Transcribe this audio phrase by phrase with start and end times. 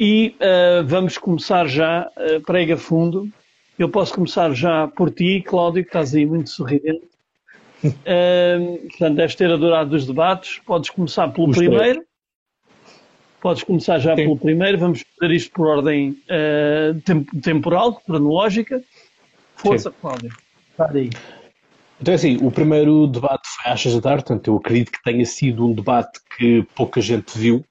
[0.00, 3.28] E uh, vamos começar já, uh, prega fundo.
[3.78, 7.06] Eu posso começar já por ti, Cláudio, que estás aí muito sorridente.
[7.84, 10.60] Uh, portanto, deves ter adorado os debates.
[10.64, 11.68] Podes começar pelo Gostei.
[11.68, 12.04] primeiro.
[13.40, 14.22] Podes começar já Sim.
[14.22, 14.78] pelo primeiro.
[14.78, 18.82] Vamos fazer isto por ordem uh, temporal, cronológica.
[19.56, 19.96] Força, Sim.
[20.00, 20.32] Cláudio.
[20.70, 21.10] Está aí.
[22.00, 25.02] Então, é assim, o primeiro debate foi às seis da tarde, portanto, eu acredito que
[25.02, 27.64] tenha sido um debate que pouca gente viu,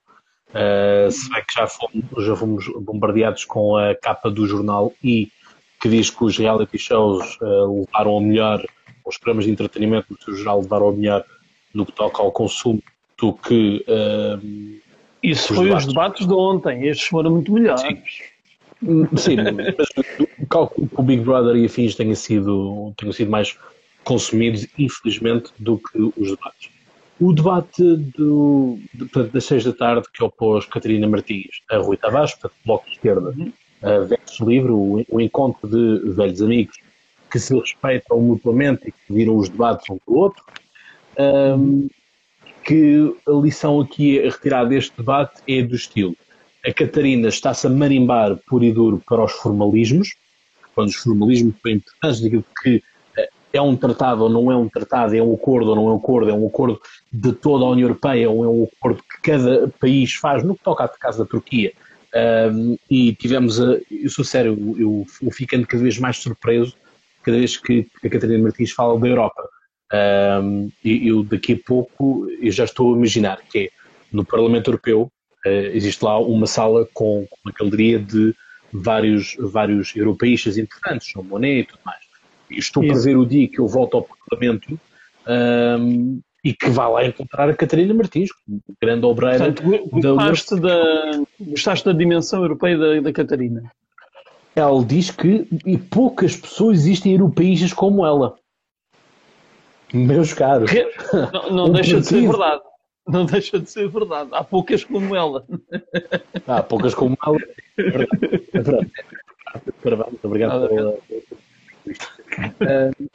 [0.50, 5.30] Uh, se bem que já fomos, já fomos bombardeados com a capa do jornal e
[5.82, 8.66] que diz que os reality shows uh, levaram ao melhor,
[9.06, 11.26] os programas de entretenimento no seu geral levaram ao melhor
[11.74, 12.82] no que toca ao consumo
[13.20, 13.86] do que.
[13.88, 14.80] Uh,
[15.22, 15.86] Isso foi debates.
[15.86, 17.82] os debates de ontem, estes foram muito melhores.
[17.82, 19.36] Sim, Sim
[19.78, 19.90] mas
[20.40, 23.58] o cálculo que o Big Brother e afins tenham sido, tenham sido mais
[24.04, 26.77] consumidos, infelizmente, do que os debates.
[27.20, 27.84] O debate
[28.16, 32.86] do, de, das seis da tarde que opôs Catarina Martins a Rui Tavares, portanto, Bloco
[32.86, 33.52] de Esquerda, uhum.
[33.82, 36.78] uh, versus Livre, o, o, encontro de velhos amigos
[37.32, 40.44] que se respeitam mutuamente e que viram os debates um com o outro,
[41.58, 41.90] um,
[42.64, 46.16] que a lição aqui a retirar deste debate é do estilo.
[46.66, 50.16] A Catarina está-se a marimbar por e duro para os formalismos,
[50.76, 52.84] quando os formalismos são importantes daquilo que
[53.54, 55.98] é um tratado ou não é um tratado, é um acordo ou não é um
[55.98, 56.82] acordo, é um acordo
[57.12, 60.64] de toda a União Europeia ou é um acordo que cada país faz, no que
[60.64, 61.72] toca à casa da Turquia.
[62.52, 66.76] Um, e tivemos, a, eu sou sério, eu, eu ficando cada vez mais surpreso
[67.28, 69.50] cada vez que a Catarina Martins fala da Europa.
[70.42, 73.70] Um, eu daqui a pouco eu já estou a imaginar que é,
[74.12, 75.12] no Parlamento Europeu
[75.46, 78.34] uh, existe lá uma sala com, com uma galeria de
[78.72, 82.07] vários, vários europeístas importantes, João Monet e tudo mais.
[82.50, 82.94] Estou Isso.
[82.94, 84.80] para ver o dia que eu volto ao Parlamento
[85.28, 88.30] um, e que vá lá encontrar a Catarina Martins,
[88.82, 93.64] grande obreira Portanto, da, gostaste da Gostaste da dimensão europeia da, da Catarina?
[94.56, 98.36] Ela diz que e poucas pessoas existem europeístas como ela.
[99.94, 100.72] Meus caros.
[101.32, 102.62] Não, não deixa de ser verdade.
[103.08, 104.30] Não deixa de ser verdade.
[104.34, 105.46] Há poucas como ela.
[106.48, 107.38] Há poucas como ela.
[107.78, 108.92] É verdade.
[109.84, 110.98] Parabéns, obrigado pela,
[112.38, 113.10] uh,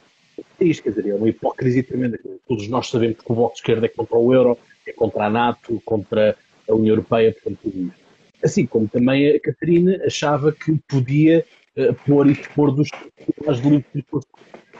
[0.59, 2.19] é isto, quer dizer, é uma hipocrisia tremenda.
[2.47, 4.57] Todos nós sabemos que o Bloco de Esquerda é contra o euro,
[4.87, 6.35] é contra a NATO, contra
[6.69, 8.03] a União Europeia, portanto, tudo isso.
[8.43, 11.45] Assim como também a Catarina achava que podia
[11.77, 12.89] uh, pôr e dispor dos
[13.45, 13.85] mais livres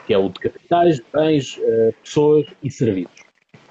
[0.06, 3.24] que é o de capitais, bens, uh, pessoas e serviços.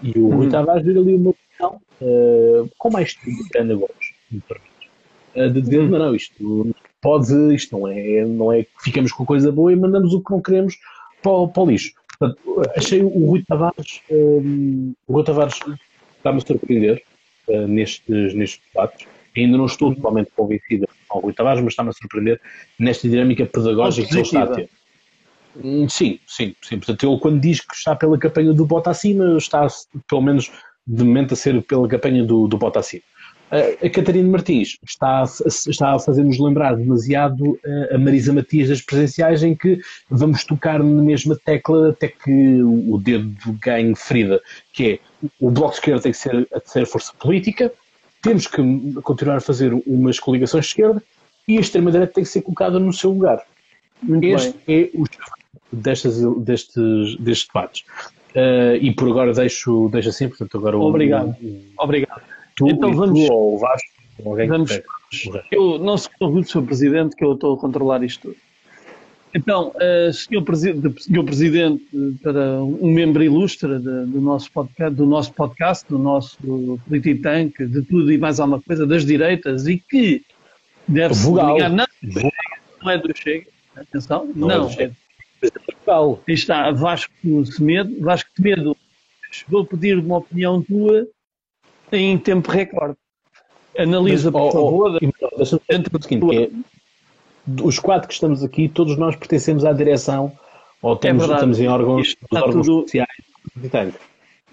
[0.03, 0.51] E o Rui uhum.
[0.51, 4.91] Tavares vir ali uma opção uh, com mais tempo que Ana Gomes, me permite.
[5.35, 5.89] Uh, de dizer, uhum.
[5.89, 9.77] não, não, isto pode, isto não é, não é que ficamos com coisa boa e
[9.77, 10.79] mandamos o que não queremos
[11.21, 11.93] para, o, para o lixo.
[12.19, 15.59] Portanto, achei o Rui Tavares, um, o Rui Tavares
[16.17, 17.03] está-me a surpreender
[17.49, 19.07] uh, nestes, nestes debates.
[19.37, 22.41] Ainda não estou totalmente convencido com o Rui Tavares, mas está-me a surpreender
[22.79, 24.71] nesta dinâmica pedagógica que ele está a ter.
[25.57, 26.79] Hum, sim, sim, sim.
[26.79, 29.67] Portanto, ele quando diz que está pela campanha do bota acima, está
[30.09, 30.51] pelo menos
[30.87, 33.03] de momento a ser pela campanha do, do bota acima.
[33.53, 39.55] A Catarina Martins está, está a fazer-nos lembrar demasiado a Marisa Matias das presenciais, em
[39.55, 44.41] que vamos tocar na mesma tecla até que o dedo ganhe ferida,
[44.73, 44.99] que é
[45.39, 47.71] o Bloco de Esquerda tem que ser a terceira força política,
[48.23, 48.63] temos que
[49.03, 51.03] continuar a fazer umas coligações de esquerda
[51.47, 53.43] e a extrema-direita tem que ser colocada no seu lugar.
[54.03, 54.85] Muito este bem.
[54.85, 55.05] é o
[55.73, 57.85] destes, destes, destes debates.
[58.35, 61.37] Uh, e por agora deixo, deixo assim, portanto agora Obrigado.
[61.43, 62.23] O, Obrigado.
[62.69, 63.27] Tu, então vamos.
[63.27, 63.89] Tu, ou o Vasco,
[64.25, 64.81] alguém vamos,
[65.51, 66.63] eu não se convido, Sr.
[66.63, 68.37] Presidente, que eu estou a controlar isto tudo.
[69.35, 70.43] Então, uh, Sr.
[70.45, 71.25] Presidente, Sr.
[71.25, 71.85] Presidente,
[72.23, 76.39] para um membro ilustre de, do, nosso podcast, do nosso podcast, do nosso
[76.87, 80.23] Polititank, de tudo e mais alguma coisa, das direitas, e que
[80.87, 81.87] deve-se ligar, não,
[82.83, 84.97] não é do Chega, atenção, não, não é Chega.
[85.43, 87.13] É está Vasco
[87.47, 88.77] Semedo, Vasco Semedo
[89.59, 91.07] a pedir uma opinião tua
[91.93, 92.97] em tempo recorde.
[93.79, 94.97] Analisa, Mas, por oh, favor.
[94.97, 96.51] Oh, Deixa-me o seguinte: é,
[97.63, 100.33] os quatro que estamos aqui, todos nós pertencemos à direção
[100.81, 103.09] ou temos, é estamos em órgãos, órgãos tudo, sociais.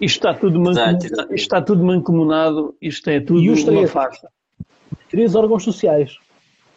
[0.00, 3.88] Isto está tudo, mancomunado, isto está tudo mancomunado, isto é tudo e os três, uma
[3.88, 4.28] farsa.
[5.10, 6.16] Três órgãos sociais.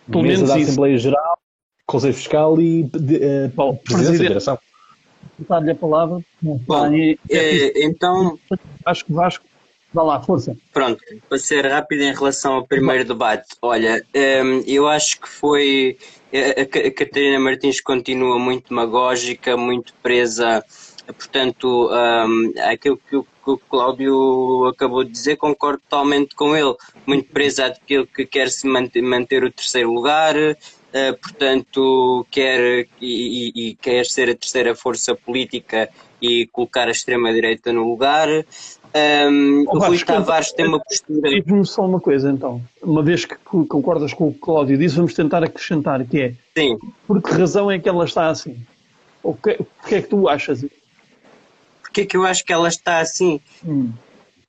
[0.09, 1.03] Pelo Mesa menos da Assembleia isso.
[1.03, 1.37] Geral,
[1.85, 4.59] Conselho Fiscal e de, uh, Bom, Presidente da Federação.
[5.47, 6.19] Dar-lhe a palavra.
[6.41, 6.59] Bom,
[6.93, 8.37] é, é, então.
[8.83, 9.45] Vasco, Vasco,
[9.93, 10.57] Vá lá, força.
[10.73, 10.99] Pronto,
[11.29, 14.03] para ser rápido em relação ao primeiro debate, olha,
[14.43, 15.97] hum, eu acho que foi.
[16.33, 20.63] A Catarina Martins continua muito demagógica, muito presa
[21.11, 26.75] portanto, um, aquilo que o, que o Cláudio acabou de dizer, concordo totalmente com ele.
[27.05, 33.51] Muito preso àquilo que quer se manter, manter o terceiro lugar, uh, portanto, quer e,
[33.55, 35.89] e, quer ser a terceira força política
[36.21, 38.27] e colocar a extrema-direita no lugar.
[38.95, 41.29] Um, oh, o Rui Tavares tem uma postura.
[41.29, 42.61] Diz-me só uma coisa, então.
[42.81, 46.33] Uma vez que concordas com o que o Cláudio disse, vamos tentar acrescentar que é.
[46.55, 46.77] Sim.
[47.07, 48.55] Por que razão é que ela está assim?
[49.23, 50.63] O que, o que é que tu achas?
[51.81, 53.39] Porquê é que eu acho que ela está assim?
[53.65, 53.91] Hum.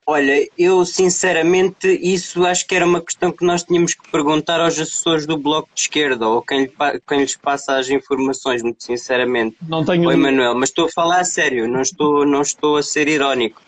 [0.07, 4.79] Olha, eu sinceramente isso acho que era uma questão que nós tínhamos que perguntar aos
[4.79, 6.71] assessores do Bloco de Esquerda ou quem,
[7.07, 9.57] quem lhes passa as informações, muito sinceramente.
[9.67, 10.07] Não tenho.
[10.07, 13.59] Oi, Manuel, mas estou a falar a sério, não estou, não estou a ser irónico.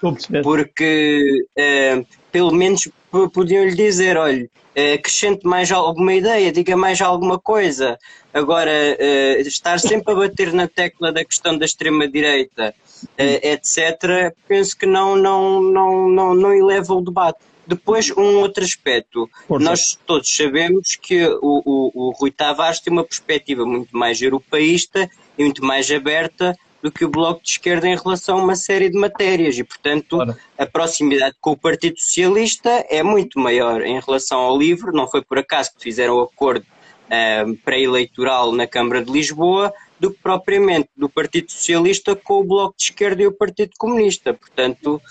[0.44, 2.88] Porque uh, pelo menos
[3.34, 7.98] podiam lhe dizer, olha, uh, acrescente mais alguma ideia, diga mais alguma coisa.
[8.32, 12.76] Agora, uh, estar sempre a bater na tecla da questão da extrema-direita
[13.18, 17.40] etc., penso que não, não, não, não, não eleva o debate.
[17.66, 19.30] Depois, um outro aspecto.
[19.50, 25.10] Nós todos sabemos que o, o, o Rui Tavares tem uma perspectiva muito mais europeísta
[25.38, 28.90] e muito mais aberta do que o Bloco de Esquerda em relação a uma série
[28.90, 30.38] de matérias e, portanto, claro.
[30.58, 34.94] a proximidade com o Partido Socialista é muito maior em relação ao LIVRE.
[34.94, 36.66] Não foi por acaso que fizeram o acordo
[37.08, 42.76] uh, pré-eleitoral na Câmara de Lisboa, do que propriamente do Partido Socialista com o Bloco
[42.78, 44.34] de Esquerda e o Partido Comunista.
[44.34, 45.02] Portanto,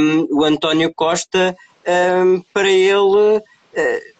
[0.00, 1.56] um, o António Costa,
[2.24, 3.42] um, para ele, uh,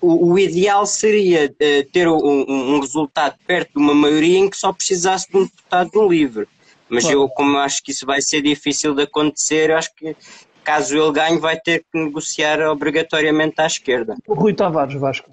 [0.00, 2.44] o, o, ideal seria uh, ter um,
[2.76, 6.46] um, resultado perto de uma maioria em que só precisasse de um deputado no livre.
[6.88, 7.20] Mas claro.
[7.20, 10.16] eu, como acho que isso vai ser difícil de acontecer, acho que
[10.64, 14.16] caso ele ganhe, vai ter que negociar obrigatoriamente à esquerda.
[14.26, 15.30] O Rui Tavares, Vasco.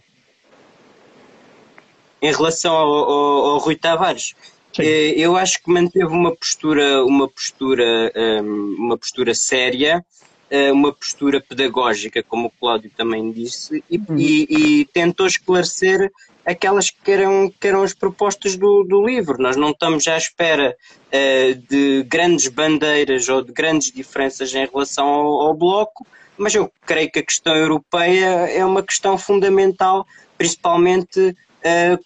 [2.22, 4.34] Em relação ao, ao, ao Rui Tavares.
[4.34, 10.04] Eh, eu acho que manteve uma postura, uma postura, ehm, uma postura séria,
[10.50, 14.18] eh, uma postura pedagógica, como o Cláudio também disse, e, uhum.
[14.18, 16.12] e, e tentou esclarecer
[16.46, 19.42] aquelas que eram, que eram as propostas do, do livro.
[19.42, 20.76] Nós não estamos à espera
[21.08, 26.06] uh, de grandes bandeiras ou de grandes diferenças em relação ao, ao, Bloco,
[26.38, 30.06] mas eu creio que a questão europeia é uma questão fundamental,
[30.38, 31.36] principalmente eh,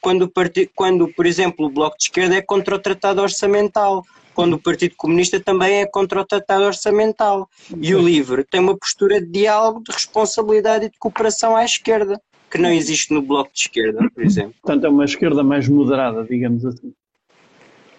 [0.02, 0.32] quando,
[0.76, 4.04] quando, por exemplo, o Bloco de Esquerda é contra o Tratado Orçamental,
[4.34, 7.50] quando o Partido Comunista também é contra o Tratado Orçamental.
[7.82, 12.22] E o LIVRE tem uma postura de diálogo, de responsabilidade e de cooperação à esquerda,
[12.50, 14.56] que não existe no Bloco de Esquerda, por exemplo.
[14.62, 16.94] Portanto, é uma esquerda mais moderada, digamos assim.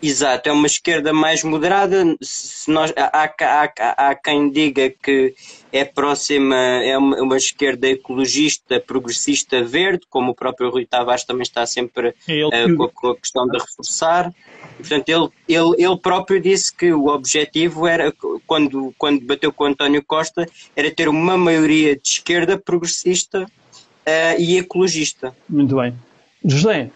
[0.03, 2.17] Exato, é uma esquerda mais moderada.
[2.23, 3.35] Se nós, há, há,
[3.79, 5.35] há, há quem diga que
[5.71, 11.43] é próxima, é uma, uma, esquerda ecologista, progressista, verde, como o próprio Rui Tavares também
[11.43, 14.33] está sempre uh, com, a, com, a, questão de reforçar.
[14.79, 18.11] portanto, ele, ele, ele próprio disse que o objetivo era,
[18.47, 24.41] quando, quando bateu com o António Costa, era ter uma maioria de esquerda progressista uh,
[24.41, 25.37] e ecologista.
[25.47, 25.95] Muito bem.
[26.43, 26.91] José,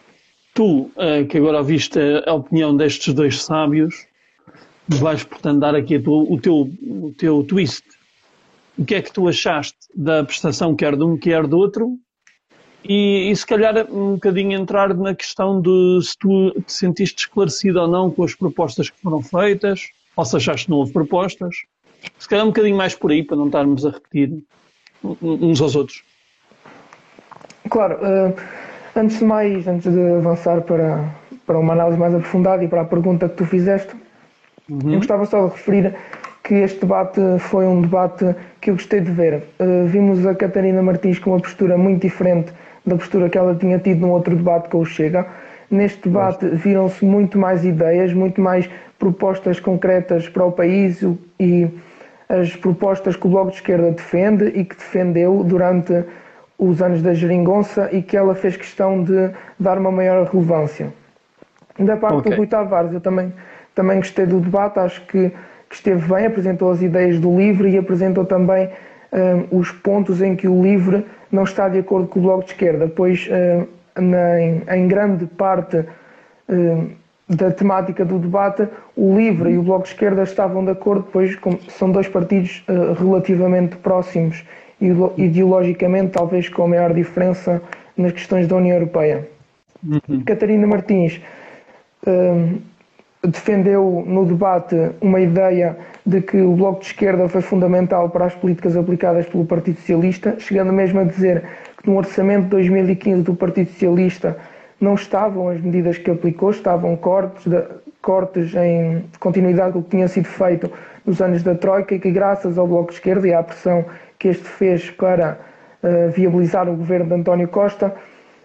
[0.54, 4.06] tu, uh, que agora ouviste a opinião destes dois sábios,
[4.88, 7.84] vais, portanto, dar aqui o teu, o teu twist.
[8.78, 11.98] O que é que tu achaste da prestação, quer de um, quer do outro?
[12.84, 17.80] E, e se calhar um bocadinho entrar na questão de se tu te sentiste esclarecido
[17.80, 21.56] ou não com as propostas que foram feitas, ou se achaste que não houve propostas.
[22.18, 24.44] Se calhar um bocadinho mais por aí, para não estarmos a repetir
[25.02, 26.02] uns aos outros.
[27.68, 27.96] Claro.
[27.96, 31.04] Uh Antes de mais, antes de avançar para,
[31.44, 33.94] para uma análise mais aprofundada e para a pergunta que tu fizeste,
[34.70, 34.92] uhum.
[34.92, 35.94] eu gostava só de referir
[36.44, 39.42] que este debate foi um debate que eu gostei de ver.
[39.58, 42.52] Uh, vimos a Catarina Martins com uma postura muito diferente
[42.86, 45.26] da postura que ela tinha tido num outro debate com o Chega.
[45.70, 51.02] Neste debate viram-se muito mais ideias, muito mais propostas concretas para o país
[51.40, 51.68] e
[52.28, 56.04] as propostas que o Bloco de Esquerda defende e que defendeu durante
[56.58, 60.92] os anos da geringonça e que ela fez questão de dar uma maior relevância.
[61.78, 62.32] Da parte okay.
[62.32, 63.32] do Rui Tavares, eu também,
[63.74, 65.30] também gostei do debate, acho que,
[65.68, 68.70] que esteve bem, apresentou as ideias do LIVRE e apresentou também
[69.12, 72.50] um, os pontos em que o LIVRE não está de acordo com o Bloco de
[72.50, 75.84] Esquerda, pois um, na, em, em, grande parte
[76.48, 76.90] um,
[77.28, 81.36] da temática do debate, o LIVRE e o Bloco de Esquerda estavam de acordo, pois
[81.68, 84.44] são dois partidos uh, relativamente próximos
[84.80, 87.62] ideologicamente, talvez com a maior diferença
[87.96, 89.28] nas questões da União Europeia.
[89.86, 90.22] Uhum.
[90.24, 91.20] Catarina Martins
[92.06, 92.58] um,
[93.26, 98.34] defendeu no debate uma ideia de que o Bloco de Esquerda foi fundamental para as
[98.34, 101.42] políticas aplicadas pelo Partido Socialista, chegando mesmo a dizer
[101.82, 104.36] que no orçamento de 2015 do Partido Socialista
[104.80, 107.62] não estavam as medidas que aplicou, estavam cortes, de,
[108.02, 110.70] cortes em continuidade com o que tinha sido feito
[111.06, 113.84] nos anos da Troika e que graças ao Bloco de Esquerda e à pressão
[114.24, 115.38] que este fez para
[115.82, 117.94] uh, viabilizar o governo de António Costa,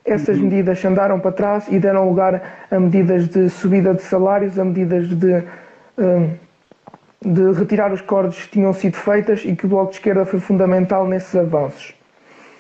[0.04, 0.44] essas uhum.
[0.44, 5.08] medidas andaram para trás e deram lugar a medidas de subida de salários, a medidas
[5.08, 6.30] de, uh,
[7.26, 10.42] de retirar os cortes que tinham sido feitas e que o Bloco de Esquerda foi
[10.42, 11.96] fundamental nesses avanços.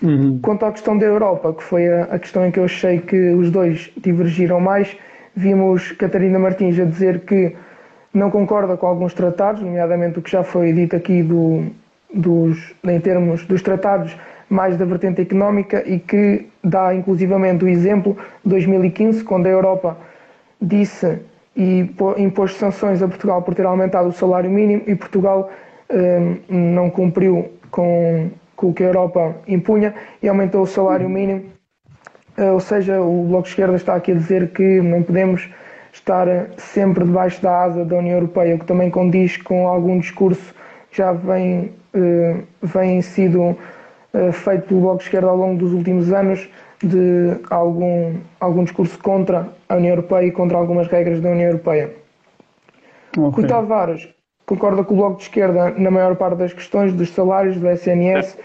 [0.01, 0.39] Uhum.
[0.41, 3.31] Quanto à questão da Europa, que foi a, a, questão em que eu achei que
[3.31, 4.95] os dois divergiram mais,
[5.35, 7.53] vimos Catarina Martins a dizer que
[8.13, 11.65] não concorda com alguns tratados, nomeadamente o que já foi dito aqui do,
[12.13, 14.15] dos, em termos dos tratados
[14.49, 19.97] mais da vertente económica e que dá inclusivamente o exemplo de 2015, quando a Europa
[20.61, 21.19] disse
[21.55, 25.51] e impôs sanções a Portugal por ter aumentado o salário mínimo e Portugal
[25.89, 31.45] eh, não cumpriu com com o que a Europa impunha e aumentou o salário mínimo.
[32.35, 35.49] Eh, ou seja, o Bloco de Esquerda está aqui a dizer que não podemos
[35.93, 40.53] estar sempre debaixo da asa da União Europeia, o que também condiz com algum discurso
[40.91, 43.57] já vem, eh, vem sido
[44.13, 46.49] eh, feito pelo Bloco de Esquerda ao longo dos últimos anos,
[46.83, 51.93] de algum, algum discurso contra a União Europeia e contra algumas regras da União Europeia.
[53.17, 53.29] Okay.
[53.29, 54.07] Rui Tavares
[54.45, 58.37] concorda com o Bloco de Esquerda na maior parte das questões dos salários do SNS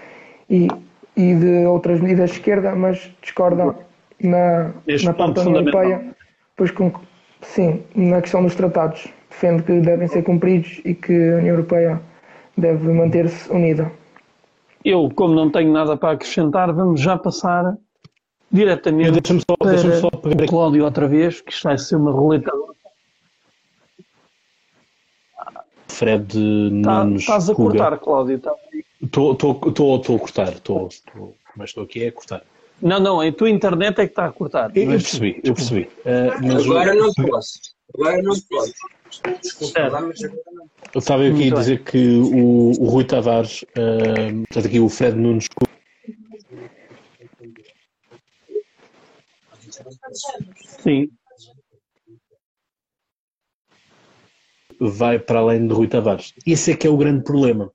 [0.50, 0.68] e,
[1.16, 3.74] e de outras medidas de esquerda, mas discorda
[4.20, 4.70] na,
[5.04, 6.14] na parte da União Europeia,
[6.56, 6.92] pois com,
[7.40, 9.06] sim, na questão dos tratados.
[9.30, 12.00] Defende que devem ser cumpridos e que a União Europeia
[12.56, 13.90] deve manter-se unida.
[14.84, 17.76] Eu, como não tenho nada para acrescentar, vamos já passar
[18.50, 22.52] diretamente só, para só o Cláudio outra vez, que isto vai ser uma roleta
[25.94, 26.26] Fred
[26.82, 27.22] tá, Nunes.
[27.22, 28.40] Estás a cortar, Cláudio.
[29.02, 29.36] Estou a
[30.18, 32.42] cortar, tô, tô, mas estou aqui a cortar.
[32.82, 34.76] Não, não, a tua internet é que está a cortar.
[34.76, 35.88] Eu, eu percebi, eu percebi.
[36.04, 37.60] Uh, mas agora não posso.
[37.94, 38.74] Agora não posso.
[40.94, 45.16] Eu estava aqui a dizer que o, o Rui Tavares, uh, portanto aqui o Fred
[45.16, 45.48] Nunes.
[50.82, 51.10] Sim.
[54.80, 56.32] vai para além de Rui Tavares.
[56.46, 57.70] Esse é que é o grande problema.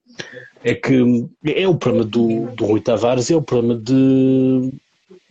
[0.64, 4.72] É que é o problema do, do Rui Tavares, é o problema de,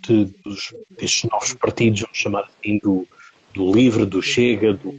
[0.00, 3.06] de dos, destes novos partidos, vamos chamar assim, do,
[3.54, 4.94] do LIVRE, do Chega, do,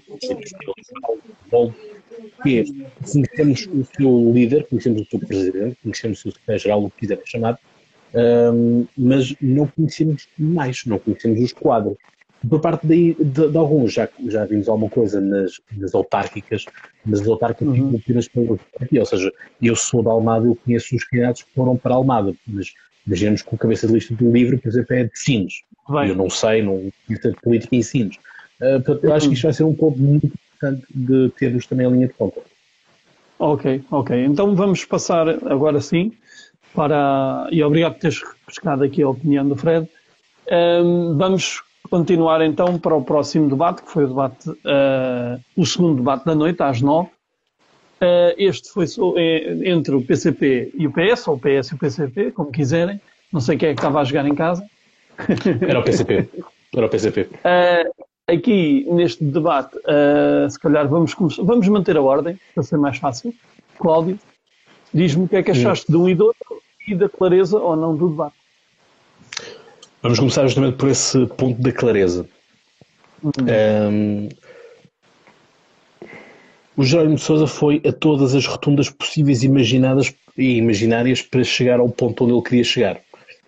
[1.52, 1.74] do
[2.44, 2.64] que é,
[3.12, 7.26] conhecemos o seu líder, conhecemos o seu presidente, conhecemos o seu secretário-geral, o que quiserem
[7.26, 7.60] chamar,
[8.14, 11.98] um, mas não conhecemos mais, não conhecemos os quadros.
[12.48, 16.66] Por parte de, de, de, alguns, já, já vimos alguma coisa nas, nas autárquicas,
[17.06, 18.00] mas as autárquicas uhum.
[18.02, 18.58] apenas pelo
[18.98, 22.34] Ou seja, eu sou da Almada, eu conheço os candidatos que foram para a Almada,
[22.48, 22.74] mas
[23.06, 25.64] imaginemos que o cabeça de lista do livro, por exemplo, é de Sines.
[26.08, 28.18] Eu não sei, não conheço de política em Sines.
[28.62, 31.86] Uh, portanto, eu acho que isto vai ser um ponto muito importante de termos também
[31.86, 32.42] a linha de conta.
[33.40, 34.26] Ok, ok.
[34.26, 36.12] Então vamos passar agora sim
[36.74, 37.48] para.
[37.52, 39.88] E obrigado por teres pescado aqui a opinião do Fred.
[40.52, 45.98] Um, vamos continuar então para o próximo debate, que foi o debate, uh, o segundo
[45.98, 47.10] debate da noite, às nove.
[48.02, 48.86] Uh, este foi
[49.18, 53.00] é, entre o PCP e o PS, ou o PS e o PCP, como quiserem.
[53.32, 54.66] Não sei quem é que estava a jogar em casa.
[55.68, 56.30] Era o PCP.
[56.76, 57.22] Era o PCP.
[57.22, 57.92] Uh, eh,
[58.32, 59.78] aqui, neste debate,
[60.50, 63.34] se calhar vamos, vamos manter a ordem, para ser mais fácil.
[63.78, 64.20] Cláudio,
[64.94, 67.76] diz-me o que é que achaste de um e do outro e da clareza ou
[67.76, 68.36] não do debate.
[70.02, 72.28] Vamos começar justamente por esse ponto da clareza.
[73.22, 73.32] Uhum.
[73.92, 74.30] Um,
[76.78, 81.82] o Jerónimo de Souza foi a todas as rotundas possíveis imaginadas e imaginárias para chegar
[81.82, 83.02] ao ponto onde ele queria chegar.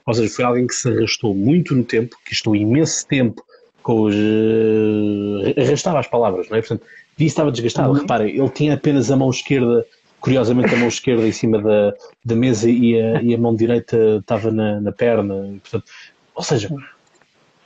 [0.06, 3.42] Ou seja, foi alguém que se arrastou muito no tempo, que estou imenso tempo
[3.82, 4.16] com os.
[4.16, 6.62] Uh, arrastava as palavras, não é?
[6.62, 6.86] Portanto,
[7.18, 7.90] vi estava desgastado.
[7.90, 8.00] Uhum.
[8.00, 9.86] Reparem, ele tinha apenas a mão esquerda,
[10.20, 14.18] curiosamente a mão esquerda em cima da, da mesa e a, e a mão direita
[14.20, 15.60] estava na, na perna.
[15.62, 15.86] Portanto,
[16.36, 16.70] ou seja,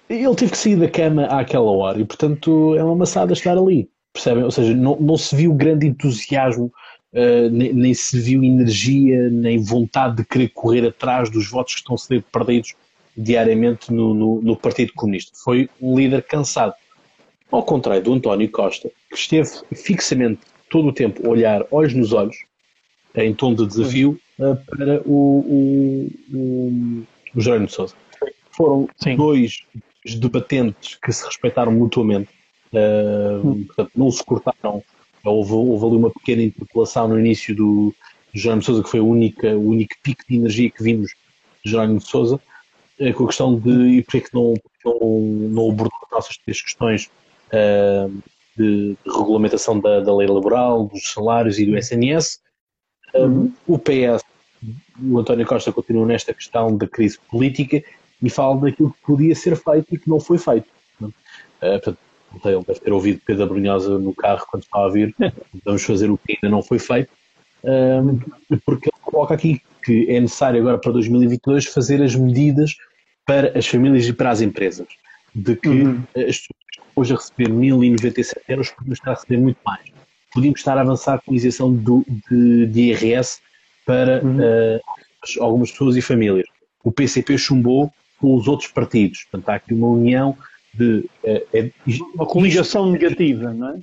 [0.09, 3.89] ele teve que sair da cama àquela hora e, portanto, é uma maçada estar ali.
[4.13, 4.43] Percebem?
[4.43, 6.71] Ou seja, não, não se viu grande entusiasmo,
[7.13, 11.79] uh, nem, nem, se viu energia, nem vontade de querer correr atrás dos votos que
[11.81, 12.73] estão a ser perdidos
[13.15, 15.31] diariamente no, no, no Partido Comunista.
[15.43, 16.73] Foi um líder cansado.
[17.51, 22.11] Ao contrário do António Costa, que esteve fixamente todo o tempo a olhar olhos nos
[22.11, 22.35] olhos,
[23.15, 27.03] em tom de desafio, uh, para o, o, o,
[27.35, 27.95] o Jerónimo de Sousa.
[28.51, 29.15] Foram Sim.
[29.15, 29.63] dois
[30.17, 32.29] debatentes que se respeitaram mutuamente,
[32.73, 34.83] uh, portanto, não se cortaram.
[35.23, 37.95] Houve, houve ali uma pequena interpelação no início do,
[38.35, 41.11] Jerónimo Souza, que foi a única, o único pico de energia que vimos
[41.63, 42.35] de Jerónimo de Souza.
[42.35, 42.39] uh,
[42.97, 46.61] com a questão de e porque é que não, não, não abordou as nossas três
[46.61, 47.09] questões
[47.47, 48.09] uh,
[48.57, 52.39] de, de, regulamentação da, da, lei laboral, dos salários e do SNS.
[53.13, 53.51] Uhum.
[53.67, 54.23] O PS,
[55.01, 57.83] o António Costa continua nesta questão da crise política
[58.21, 60.67] e fala daquilo que podia ser feito e que não foi feito.
[61.01, 61.11] Uh,
[61.59, 61.97] portanto,
[62.43, 65.15] ele deve ter ouvido Pedro Brunhosa no carro quando estava a vir.
[65.65, 67.09] Vamos fazer o que ainda não foi feito.
[67.63, 68.19] Um,
[68.63, 72.75] porque ele coloca aqui que é necessário agora para 2022 fazer as medidas
[73.25, 74.87] para as famílias e para as empresas.
[75.33, 76.03] De que uhum.
[76.15, 76.65] as pessoas
[76.95, 79.83] hoje a receber 1.097 euros podiam estar a receber muito mais.
[80.33, 83.39] Podíamos estar a avançar com a isenção do, de, de IRS
[83.85, 84.39] para uhum.
[84.39, 84.81] uh,
[85.39, 86.47] algumas pessoas e famílias.
[86.83, 89.25] O PCP chumbou com os outros partidos.
[89.25, 90.35] Portanto, há aqui uma união
[90.73, 91.09] de.
[91.23, 91.71] É, é,
[92.13, 93.79] uma coligação negativa, não é?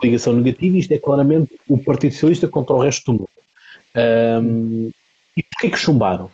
[0.00, 3.28] Coligação negativa, isto é claramente o Partido Socialista contra o resto do mundo.
[4.42, 4.90] Um,
[5.36, 6.30] e porquê que chumbaram?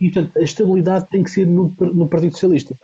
[0.00, 2.74] E, portanto, a estabilidade tem que ser no, no Partido Socialista.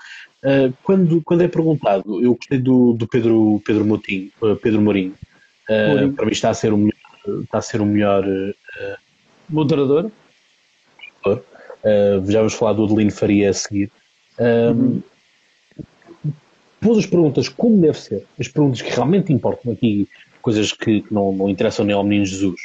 [0.42, 5.14] Uh, quando, quando é perguntado, eu gostei do, do Pedro, Pedro Motinho, uh, Pedro Mourinho,
[5.68, 8.24] uh, para mim está a ser o melhor, está a ser o melhor
[9.48, 10.10] moderador.
[12.26, 13.90] já vamos falar do Adelino Faria a seguir.
[14.38, 15.02] Uhum
[16.80, 20.08] pôs as perguntas como deve ser, as perguntas que realmente importam aqui,
[20.40, 22.60] coisas que, não, não, interessam nem ao menino Jesus.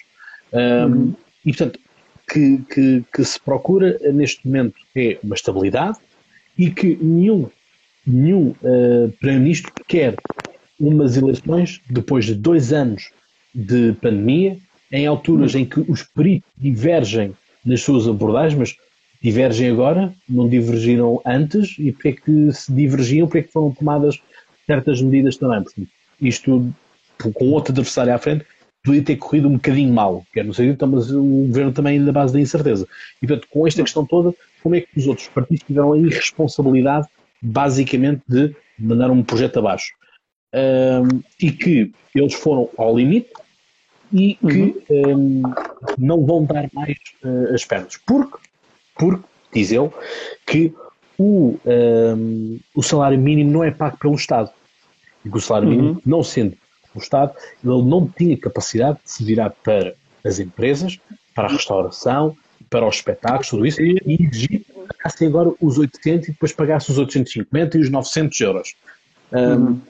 [0.53, 1.15] Um, uhum.
[1.45, 1.79] E, portanto,
[2.27, 5.97] que, que, que, se procura neste momento é uma estabilidade
[6.57, 7.49] e que nenhum,
[8.05, 10.15] nenhum uh, Primeiro-Ministro quer
[10.79, 13.11] umas eleições depois de dois anos
[13.53, 14.57] de pandemia,
[14.91, 17.33] em alturas em que os peritos divergem
[17.65, 18.75] nas suas abordagens, mas
[19.21, 23.71] divergem agora, não divergiram antes e porque é que se divergiam, porque é que foram
[23.71, 24.21] tomadas
[24.67, 25.63] certas medidas também.
[26.21, 26.71] Isto,
[27.33, 28.45] com outro adversário à frente,
[28.85, 32.31] podia ter corrido um bocadinho mal, quer no sentido, mas o governo também na base
[32.31, 32.87] da incerteza.
[33.21, 37.07] E, portanto, com esta questão toda, como é que os outros partidos tiveram a irresponsabilidade,
[37.41, 39.91] basicamente, de mandar um projeto abaixo?
[40.53, 43.29] Um, e que eles foram ao limite
[44.13, 45.43] e que uhum.
[45.43, 45.53] um,
[45.97, 47.97] não vão dar mais uh, as pernas.
[48.05, 48.37] Porque
[48.95, 49.23] porque,
[49.53, 49.89] diz ele,
[50.45, 50.73] que
[51.17, 54.49] o, um, o salário mínimo não é pago pelo Estado.
[55.23, 56.01] E que o salário mínimo, uhum.
[56.05, 56.55] não sendo
[56.99, 59.93] o Estado, ele não tinha capacidade de se virar para
[60.23, 60.99] as empresas,
[61.33, 62.35] para a restauração,
[62.69, 66.91] para os espetáculos, tudo isso, e exigir que pagassem agora os 800 e depois pagasse
[66.91, 68.75] os 850 e os 900 euros.
[69.31, 69.81] Um, uhum.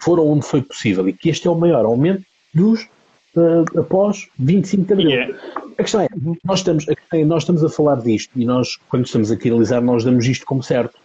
[0.00, 2.88] Foram onde foi possível e que este é o maior aumento dos
[3.36, 5.10] uh, após 25 de abril.
[5.10, 5.38] Yeah.
[5.78, 6.08] A questão é,
[6.44, 9.80] nós estamos, é, nós estamos a falar disto e nós, quando estamos aqui a analisar,
[9.80, 10.96] nós damos isto como certo,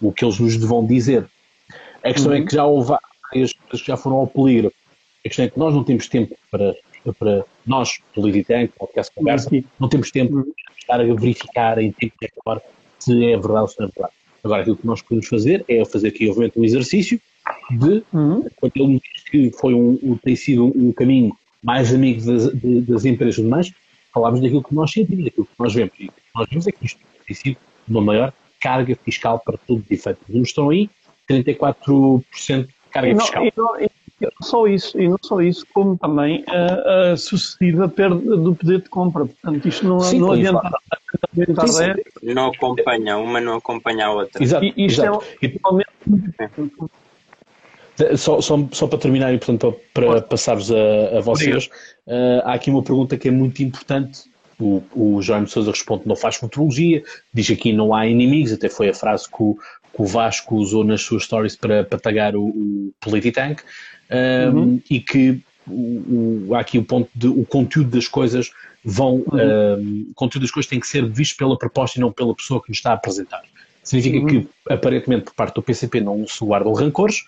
[0.00, 1.26] o que eles nos vão dizer.
[2.02, 2.42] A questão é uhum.
[2.42, 2.92] é que já houve
[3.30, 4.76] várias coisas que já foram ao polígrafo.
[5.24, 6.74] A questão é que nós não temos tempo para,
[7.18, 9.64] para nós, Polititank, podcast conversa, uhum.
[9.80, 10.42] não temos tempo uhum.
[10.42, 12.62] para estar a verificar em tempo agora
[12.98, 14.14] se é verdade ou se não é verdade.
[14.42, 17.18] Agora, aquilo que nós podemos fazer é fazer aqui, obviamente, um exercício
[17.70, 18.46] de, uhum.
[18.56, 22.52] quando ele diz que foi um, tem sido um caminho mais amigo das,
[22.86, 23.72] das empresas e mais,
[24.12, 25.94] falámos daquilo que nós sentimos, daquilo que nós vemos.
[25.98, 27.56] E o que nós vemos é que isto tem sido
[27.88, 30.20] uma maior carga fiscal para todo de efeito.
[30.22, 30.90] Os números estão aí,
[31.28, 32.22] 34%
[32.66, 33.44] de carga e não, fiscal.
[33.44, 37.88] E não, e não só isso, e não só isso, como também a, a sucessiva
[37.88, 39.26] perda do poder de compra.
[39.26, 40.70] Portanto, isto não, sim, não adianta.
[42.22, 44.42] Não acompanha, uma não acompanha a outra.
[44.42, 45.24] Exato, e isto exato.
[45.42, 45.90] é realmente
[48.16, 51.66] só, só, só para terminar e portanto para, para passar-vos a, a vocês,
[52.06, 54.22] uh, há aqui uma pergunta que é muito importante.
[54.58, 57.02] O, o Jaime Sousa responde não faz futurologia,
[57.32, 59.58] diz aqui não há inimigos, até foi a frase que o,
[59.94, 63.62] que o Vasco usou nas suas stories para, para tagar o, o Polititank,
[64.10, 64.82] um, uhum.
[64.90, 68.50] e que o, o, há aqui o ponto de o conteúdo das coisas
[68.84, 69.78] vão uhum.
[69.78, 72.60] um, o conteúdo das coisas tem que ser visto pela proposta e não pela pessoa
[72.62, 73.42] que nos está a apresentar.
[73.82, 74.26] Significa uhum.
[74.26, 77.24] que aparentemente por parte do PCP não se guardam rancores,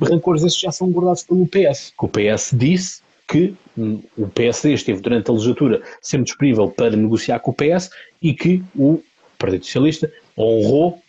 [0.00, 1.92] rancores esses já são guardados pelo PS.
[2.00, 7.38] O PS disse que hum, o PSD esteve durante a legislatura sempre disponível para negociar
[7.40, 9.02] com o PS e que o
[9.38, 11.02] Partido Socialista honrou,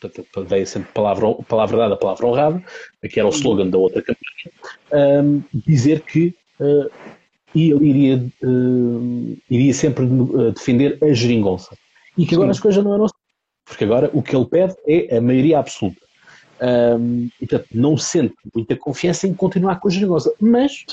[0.47, 2.63] veio sempre palavra, palavra dada, palavra honrada,
[3.09, 6.89] que era o slogan da outra campanha, um, dizer que uh,
[7.55, 11.75] ele iria, uh, iria sempre uh, defender a geringonça.
[12.17, 12.57] E que agora Sim.
[12.57, 13.13] as coisas não eram assim.
[13.65, 16.01] Porque agora o que ele pede é a maioria absoluta.
[16.61, 20.33] Um, e, portanto, não sente muita confiança em continuar com a geringonça.
[20.39, 20.85] Mas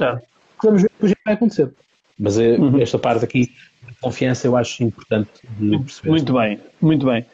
[0.62, 1.72] vamos ver o que vai acontecer.
[2.18, 2.78] Mas eh, uhum.
[2.78, 6.10] esta parte aqui de confiança eu acho importante de perceber.
[6.10, 7.24] Muito bem, muito bem.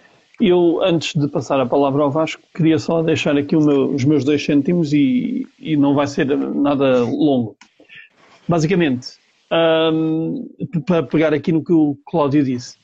[0.40, 4.22] Eu, antes de passar a palavra ao Vasco, queria só deixar aqui meu, os meus
[4.22, 7.57] dois cêntimos e, e não vai ser nada longo.
[8.46, 9.16] Basicamente,
[9.51, 10.46] um,
[10.87, 12.77] para pegar aqui no que o Cláudio disse,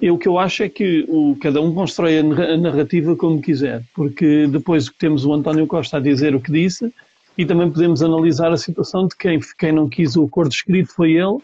[0.00, 3.82] Eu, o que eu acho é que o, cada um constrói a narrativa como quiser,
[3.94, 6.92] porque depois temos o António Costa a dizer o que disse
[7.36, 11.12] e também podemos analisar a situação de quem, quem não quis o acordo escrito foi
[11.12, 11.38] ele,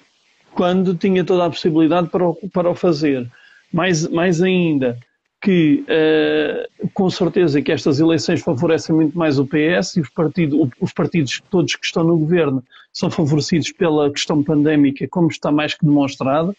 [0.54, 3.28] quando tinha toda a possibilidade para o, para o fazer.
[3.72, 4.98] Mais, mais ainda,
[5.40, 10.70] que uh, com certeza que estas eleições favorecem muito mais o PS e os, partido,
[10.80, 15.74] os partidos todos que estão no governo são favorecidos pela questão pandémica, como está mais
[15.74, 16.56] que demonstrado,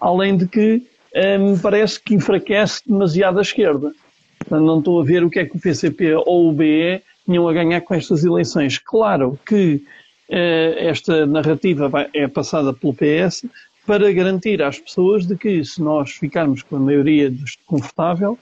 [0.00, 0.82] além de que
[1.14, 3.92] me parece que enfraquece demasiado a esquerda.
[4.38, 7.48] Portanto, não estou a ver o que é que o PCP ou o BE tinham
[7.48, 8.78] a ganhar com estas eleições.
[8.78, 9.82] Claro que
[10.28, 13.44] uh, esta narrativa vai, é passada pelo PS,
[13.86, 17.32] para garantir às pessoas de que se nós ficarmos com a maioria
[17.66, 18.38] confortável,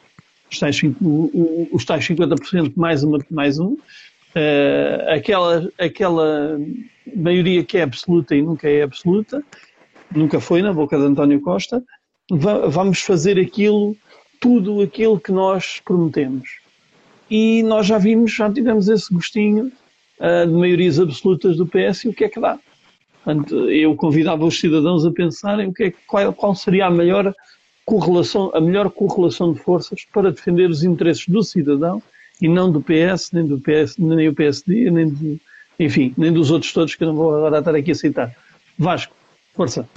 [0.50, 0.80] os tais,
[1.72, 6.58] os tais 50% mais, uma, mais um, uh, aquela, aquela
[7.14, 9.42] maioria que é absoluta e nunca é absoluta,
[10.14, 11.82] nunca foi na boca de António Costa,
[12.30, 13.96] vamos fazer aquilo,
[14.40, 16.48] tudo aquilo que nós prometemos.
[17.30, 19.70] E nós já vimos, já tivemos esse gostinho
[20.18, 22.58] uh, de maiorias absolutas do PS e o que é que dá.
[23.24, 27.34] Portanto, eu convidava os cidadãos a pensarem o que é, qual, qual seria a melhor
[27.84, 32.02] correlação, a melhor correlação de forças para defender os interesses do cidadão
[32.40, 35.40] e não do PS, nem do PS, nem do PSD, nem
[35.78, 38.36] enfim, nem dos outros todos que eu não vou agora estar aqui a citar.
[38.78, 39.14] Vasco,
[39.54, 39.88] força.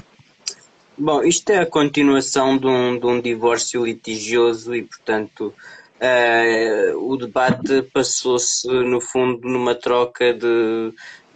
[0.97, 5.53] Bom, isto é a continuação de um, de um divórcio litigioso e, portanto,
[5.99, 10.93] uh, o debate passou-se, no fundo, numa troca de,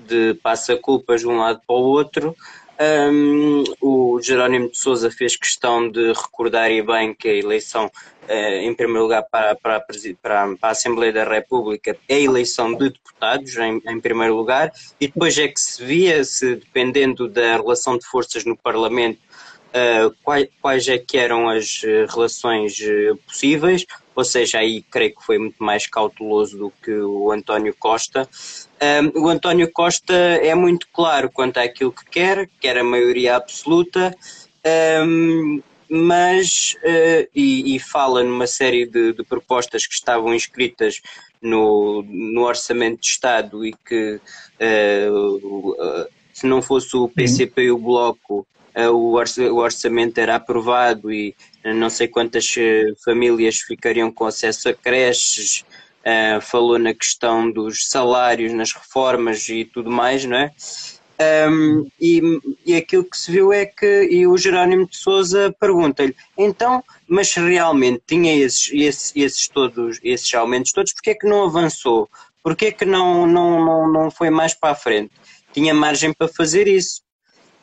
[0.08, 2.36] de passa-culpas de um lado para o outro.
[2.78, 8.34] Um, o Jerónimo de Souza fez questão de recordar e bem que a eleição, uh,
[8.34, 9.82] em primeiro lugar, para, para,
[10.22, 15.08] para, a Assembleia da República é a eleição de deputados, em, em, primeiro lugar, e
[15.08, 19.20] depois é que se via, se dependendo da relação de forças no Parlamento,
[19.70, 22.78] uh, quais, quais é que eram as eh, relações
[23.26, 28.28] possíveis ou seja, aí creio que foi muito mais cauteloso do que o António Costa.
[28.82, 34.16] Um, o António Costa é muito claro quanto àquilo que quer, quer a maioria absoluta,
[35.06, 41.02] um, mas uh, e, e, fala numa série de, de, propostas que estavam inscritas
[41.42, 44.20] no, no Orçamento de Estado e que
[44.60, 48.46] uh, se não fosse o PCP e o Bloco
[48.92, 51.34] o orçamento era aprovado e
[51.64, 55.64] não sei quantas eh, famílias ficariam com acesso a creches,
[56.06, 60.52] uh, falou na questão dos salários, nas reformas e tudo mais, não é?
[61.50, 62.22] Um, e,
[62.66, 67.34] e, aquilo que se viu é que e o Jerónimo de Souza pergunta-lhe então, mas
[67.34, 72.10] realmente tinha esses, esses, esses, todos, esses aumentos todos, porquê é que não avançou?
[72.44, 75.12] Porquê é que não, não, não, não foi mais para a frente?
[75.54, 77.02] Tinha margem para fazer isso.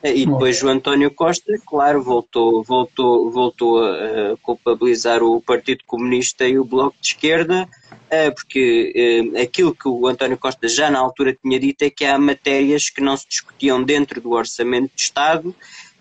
[0.04, 6.58] E depois o António Costa, claro, voltou, voltou, voltou a culpabilizar o Partido Comunista e
[6.58, 7.68] o Bloco de Esquerda,
[8.10, 8.92] eh, porque
[9.34, 12.90] eh, aquilo que o António Costa já na altura tinha dito é que há matérias
[12.90, 15.54] que não se discutiam dentro do Orçamento de Estado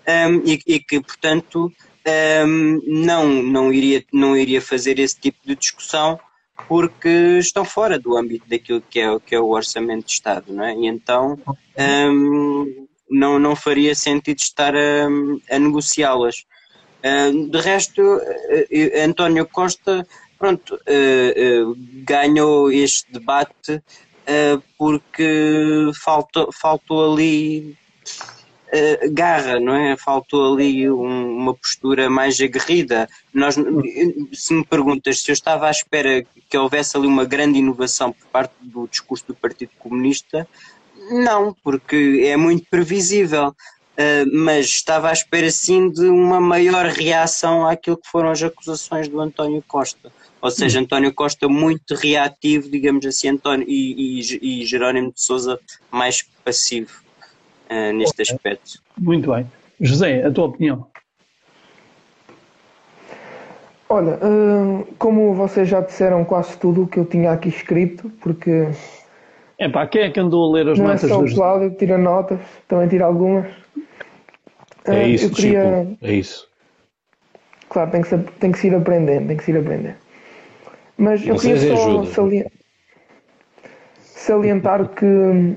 [0.07, 1.71] ehm, e, que, portanto,
[2.03, 6.19] ehm, não, não, iria, não iria fazer esse tipo de discussão
[6.67, 10.63] porque estão fora do âmbito daquilo que é, que é o Orçamento de Estado, não
[10.63, 10.75] é?
[10.75, 11.39] E então.
[11.77, 12.80] Um,
[13.11, 15.05] não, não faria sentido estar a,
[15.51, 16.45] a negociá-las.
[17.03, 20.07] Uh, de resto, uh, António Costa
[20.39, 23.81] pronto, uh, ganhou este debate
[24.77, 27.75] porque faltou, faltou ali
[29.11, 29.97] garra, não é?
[29.97, 33.09] Faltou ali um, uma postura mais aguerrida.
[33.33, 33.55] Nós,
[34.31, 38.25] se me perguntas se eu estava à espera que houvesse ali uma grande inovação por
[38.27, 40.47] parte do discurso do Partido Comunista,
[41.11, 43.53] não, porque é muito previsível.
[43.91, 49.07] Uh, mas estava à espera sim de uma maior reação àquilo que foram as acusações
[49.07, 50.11] do António Costa.
[50.41, 50.83] Ou seja, hum.
[50.83, 55.59] António Costa muito reativo, digamos assim, António, e, e, e Jerónimo de Souza
[55.91, 56.91] mais passivo
[57.69, 58.35] uh, neste okay.
[58.35, 58.81] aspecto.
[58.97, 59.45] Muito bem.
[59.79, 60.87] José, a tua opinião?
[63.89, 68.69] Olha, uh, como vocês já disseram quase tudo o que eu tinha aqui escrito, porque
[69.61, 71.03] é pá, quem é que andou a ler as não notas?
[71.03, 73.45] Não é só o Cláudio, tira notas, também tira algumas.
[74.85, 75.85] É uh, isso, queria...
[75.85, 76.47] Chico, é isso.
[77.69, 79.95] Claro, tem que, ser, tem que se ir aprendendo, tem que se ir aprendendo.
[80.97, 82.51] Mas eu queria só salientar,
[83.99, 85.55] salientar que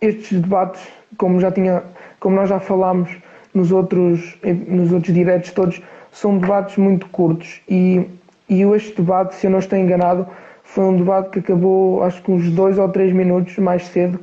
[0.00, 0.82] estes debates,
[1.16, 1.84] como já tinha,
[2.18, 3.08] como nós já falámos
[3.54, 8.04] nos outros, nos outros diretos todos, são debates muito curtos e,
[8.48, 10.26] e este debate, se eu não estou enganado,
[10.68, 14.20] foi um debate que acabou, acho que uns dois ou três minutos mais cedo.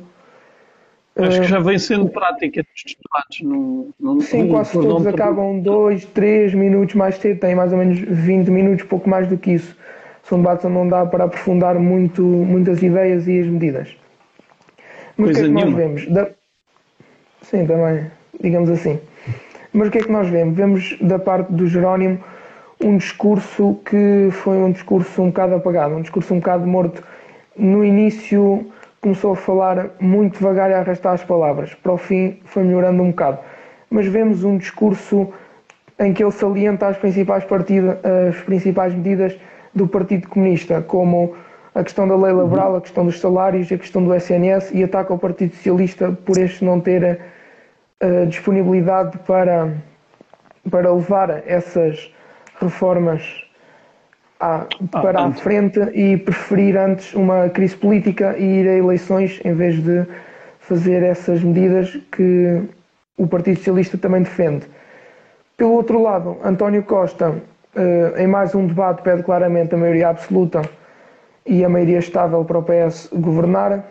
[1.16, 3.40] Acho que já vem sendo prática estes debates.
[3.42, 7.78] No, no, Sim, no, quase todos acabam dois, três minutos mais cedo, têm mais ou
[7.78, 9.76] menos 20 minutos, pouco mais do que isso.
[10.22, 13.96] São debates onde não dá para aprofundar muito, muitas ideias e as medidas.
[15.16, 16.06] Mas o que é que nós vemos?
[16.06, 16.30] Da...
[17.42, 19.00] Sim, também, digamos assim.
[19.72, 20.56] Mas o que é que nós vemos?
[20.56, 22.22] Vemos da parte do Jerónimo
[22.80, 27.02] um discurso que foi um discurso um bocado apagado, um discurso um bocado morto.
[27.56, 28.66] No início
[29.00, 31.74] começou a falar muito devagar e a arrastar as palavras.
[31.74, 33.38] Para o fim foi melhorando um bocado.
[33.88, 35.32] Mas vemos um discurso
[35.98, 39.36] em que ele salienta as principais, partidas, as principais medidas
[39.74, 41.34] do Partido Comunista, como
[41.74, 45.14] a questão da lei laboral, a questão dos salários, a questão do SNS e ataca
[45.14, 47.16] o Partido Socialista por este não ter a,
[48.00, 49.72] eh, disponibilidade para,
[50.70, 52.10] para levar essas
[52.60, 53.44] reformas
[54.40, 54.66] à, ah,
[55.02, 59.82] para a frente e preferir antes uma crise política e ir a eleições em vez
[59.82, 60.06] de
[60.60, 62.62] fazer essas medidas que
[63.16, 64.66] o Partido Socialista também defende.
[65.56, 67.34] Pelo outro lado, António Costa,
[67.74, 70.62] eh, em mais um debate, pede claramente a maioria absoluta
[71.46, 73.84] e a maioria estável para o PS governar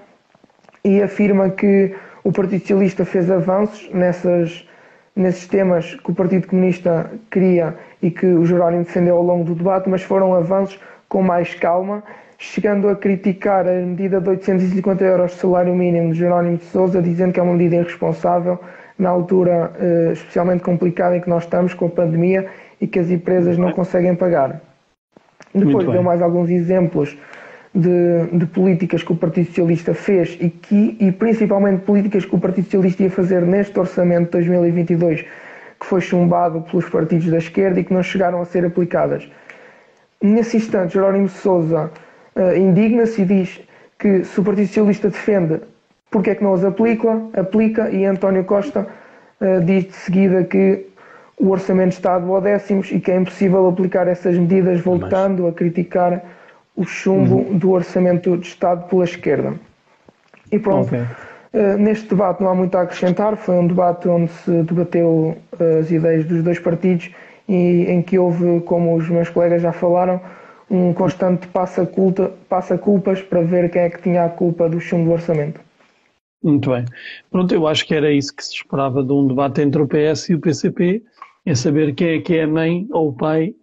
[0.83, 4.67] e afirma que o Partido Socialista fez avanços nessas
[5.15, 9.55] nesses temas que o Partido Comunista queria e que o Jerónimo defendeu ao longo do
[9.55, 12.03] debate, mas foram avanços com mais calma,
[12.37, 17.01] chegando a criticar a medida de 850 euros de salário mínimo de Jerónimo de Sousa,
[17.01, 18.59] dizendo que é uma medida irresponsável
[18.99, 22.47] na altura eh, especialmente complicada em que nós estamos com a pandemia
[22.79, 24.61] e que as empresas não conseguem pagar.
[25.53, 27.17] Depois deu mais alguns exemplos
[27.75, 32.39] de, de, políticas que o Partido Socialista fez e, que, e principalmente políticas que o
[32.39, 37.79] Partido Socialista ia fazer neste orçamento de 2022, que foi chumbado pelos partidos da esquerda
[37.79, 39.29] e que não chegaram a ser aplicadas.
[40.21, 41.91] Nesse instante, Jerónimo Sousa
[42.35, 43.61] uh, indigna-se e diz
[43.99, 45.59] que se o Partido Socialista defende,
[46.09, 48.87] porque é que não as aplica, aplica e António Costa
[49.41, 50.87] uh, diz de seguida que
[51.37, 56.23] o orçamento está a duodécimos e que é impossível aplicar essas medidas voltando a criticar
[56.75, 57.57] o chumbo uhum.
[57.57, 59.53] do orçamento de Estado pela esquerda.
[60.51, 60.87] E pronto.
[60.87, 61.01] Okay.
[61.53, 65.79] Uh, neste debate não há muito a acrescentar, foi um debate onde se debateu uh,
[65.79, 67.09] as ideias dos dois partidos
[67.47, 70.19] e em que houve, como os meus colegas já falaram,
[70.69, 75.11] um constante passa-culpas passa para ver quem é que tinha a culpa do chumbo do
[75.11, 75.61] orçamento.
[76.43, 76.85] Muito bem.
[77.31, 80.29] Pronto, eu acho que era isso que se esperava de um debate entre o PS
[80.29, 81.03] e o PCP,
[81.45, 83.53] é saber quem é que é a mãe ou o pai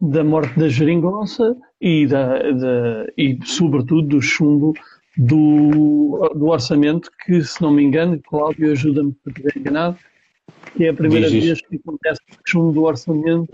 [0.00, 4.74] da morte da geringonça e, da, da, e sobretudo do chumbo
[5.16, 9.96] do, do orçamento, que se não me engano, Cláudio ajuda-me se estiver enganado,
[10.76, 13.48] que é a primeira Diz vez que acontece o chumbo do orçamento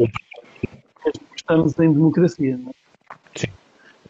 [1.46, 2.56] estamos em democracia.
[2.56, 2.74] Não é?
[3.34, 3.46] Sim.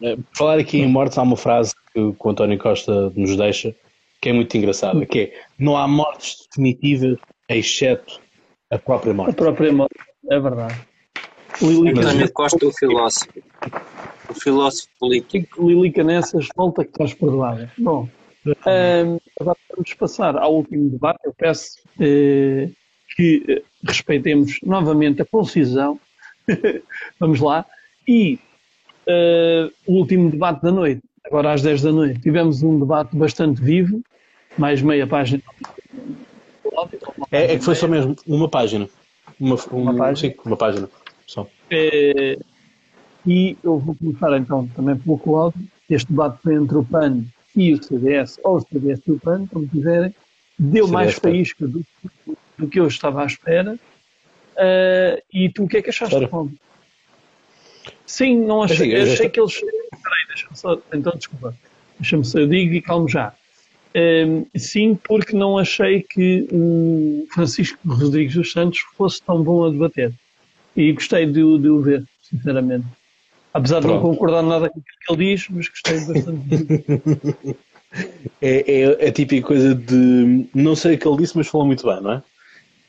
[0.01, 3.75] Eh, por falar aqui em mortes, há uma frase que o António Costa nos deixa
[4.19, 8.19] que é muito engraçada, que é não há mortes definitivas exceto
[8.71, 9.31] a própria morte.
[9.31, 9.95] A própria morte,
[10.29, 10.86] é verdade.
[11.61, 13.27] António Costa, o filósofo.
[14.29, 15.67] O filósofo político.
[15.67, 17.71] Lili Canessas, volta que estás perdoada.
[17.77, 18.07] Bom,
[18.45, 21.19] um, agora vamos passar ao último debate.
[21.25, 22.69] Eu peço eh,
[23.15, 25.99] que eh, respeitemos novamente a concisão.
[27.19, 27.65] vamos lá.
[28.07, 28.39] E
[29.07, 33.61] uh, o último debate da noite, agora às 10 da noite, tivemos um debate bastante
[33.61, 34.01] vivo,
[34.57, 35.41] mais meia página.
[37.31, 38.87] É, é que foi só mesmo uma página.
[39.39, 40.15] Uma, um, uma página.
[40.15, 40.89] Sim, uma página.
[41.27, 41.45] Só.
[41.69, 42.39] É,
[43.25, 45.61] e eu vou começar então também pelo Cláudio.
[45.89, 49.67] Este debate entre o PAN e o CDS, ou o CDS e o PAN, como
[49.67, 50.15] quiserem,
[50.57, 51.85] deu CDS mais faísca do,
[52.57, 53.77] do, que eu estava à espera.
[54.53, 56.57] Uh, e tu o que é que achaste, Cláudio?
[58.05, 58.95] Sim, não achei.
[58.95, 59.59] Eu achei que eles.
[59.59, 60.81] Peraí, deixa-me só.
[60.93, 61.55] Então, desculpa.
[61.99, 62.39] Deixa-me só.
[62.39, 63.33] Eu digo e calmo já.
[63.95, 69.69] Um, sim, porque não achei que o Francisco Rodrigues dos Santos fosse tão bom a
[69.69, 70.13] debater
[70.77, 72.85] e gostei de, de o ver, sinceramente.
[73.51, 73.97] Apesar Pronto.
[73.97, 77.57] de não concordar nada com o que ele diz, mas gostei bastante.
[78.39, 81.85] é, é a típica coisa de não sei o que ele disse, mas falou muito
[81.85, 82.23] bem, não é?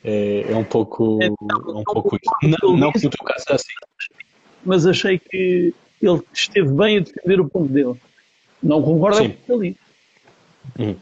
[0.03, 2.57] É, é um pouco, é, não, é um pouco isso.
[2.61, 3.73] Não, não que no teu caso é assim.
[4.63, 7.95] Mas achei que ele esteve bem a defender o ponto dele.
[8.61, 9.79] Não concordo com o que ele disse.
[10.79, 10.95] Hum.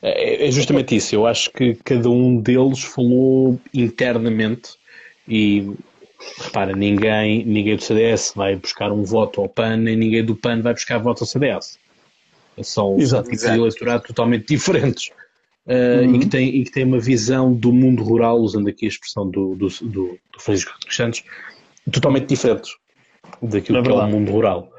[0.00, 1.14] É, é justamente isso.
[1.14, 4.70] Eu acho que cada um deles falou internamente
[5.28, 5.74] e
[6.38, 10.60] repara, ninguém, ninguém do CDS vai buscar um voto ao PAN, nem ninguém do PAN
[10.60, 11.78] vai buscar voto ao CDS.
[12.62, 15.10] São tipos de eleitorado totalmente diferentes.
[15.66, 16.16] Uh, uhum.
[16.16, 19.30] e, que tem, e que tem uma visão do mundo rural, usando aqui a expressão
[19.30, 21.22] do, do, do, do Francisco dos Santos,
[21.92, 22.72] totalmente diferentes
[23.42, 24.72] daquilo é que é o mundo rural.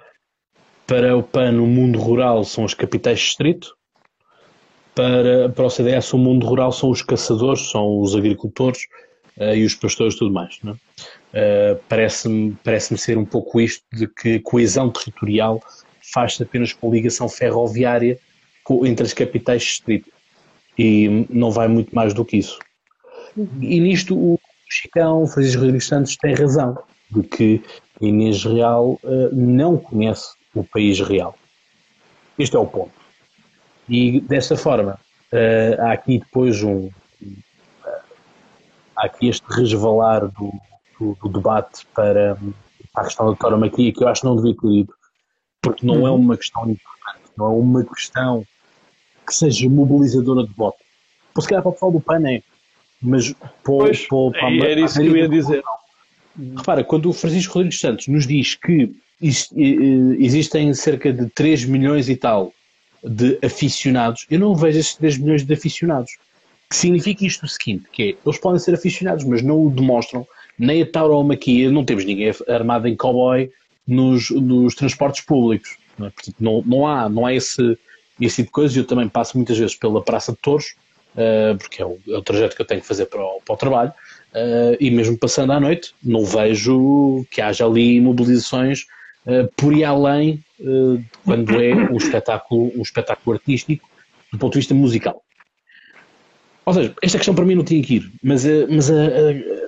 [0.85, 3.75] Para o PAN, o mundo rural são as capitais de distrito,
[4.93, 8.81] para, para o CDS o mundo rural são os caçadores, são os agricultores
[9.37, 10.59] uh, e os pastores e tudo mais.
[11.31, 15.63] Uh, Parece-me parece ser um pouco isto de que coesão territorial
[16.13, 18.19] faz-se apenas com ligação ferroviária
[18.83, 20.11] entre as capitais distritos
[20.77, 22.59] e não vai muito mais do que isso.
[23.61, 24.39] E nisto o
[24.69, 26.77] Chicão, Francisco Rodrigues Santos tem razão
[27.09, 27.61] de que
[27.99, 31.37] Inês Real uh, não conhece o país real.
[32.37, 32.93] Este é o ponto.
[33.87, 34.99] E desta forma,
[35.31, 36.89] uh, há aqui depois um.
[38.95, 40.53] Há aqui este resvalar do,
[41.01, 42.37] do, do debate para,
[42.93, 44.93] para, a questão da tauromaquia, que eu acho que não devia ter ido,
[45.61, 46.17] porque não é uhum.
[46.17, 48.45] uma questão importante, não é uma questão
[49.25, 50.77] que seja mobilizadora de voto.
[51.33, 52.43] Por se calhar para o pessoal do PAN é,
[53.01, 55.63] mas para, pois, para, para, é, era isso que eu ia dizer.
[56.57, 62.15] Repara, quando o Francisco Rodrigues Santos nos diz que existem cerca de 3 milhões e
[62.15, 62.53] tal
[63.03, 66.11] de aficionados, eu não vejo esses 3 milhões de aficionados.
[66.69, 70.25] Que significa isto o seguinte, que é, eles podem ser aficionados, mas não o demonstram,
[70.61, 73.49] nem a tauromaquia, não temos ninguém armado em cowboy
[73.87, 75.75] nos, nos transportes públicos.
[75.97, 76.09] Não, é?
[76.11, 77.77] Portanto, não, não, há, não há esse,
[78.19, 78.77] esse tipo de coisas.
[78.77, 80.75] Eu também passo muitas vezes pela Praça de Touros,
[81.15, 83.53] uh, porque é o, é o, trajeto que eu tenho que fazer para o, para
[83.53, 88.85] o trabalho, uh, e mesmo passando à noite, não vejo que haja ali mobilizações
[89.25, 90.43] uh, por ir além
[91.25, 93.89] quando é um espetáculo, um espetáculo artístico
[94.31, 95.23] do ponto de vista musical.
[96.63, 99.60] Ou seja, esta questão para mim não tinha que ir, mas, mas a, a,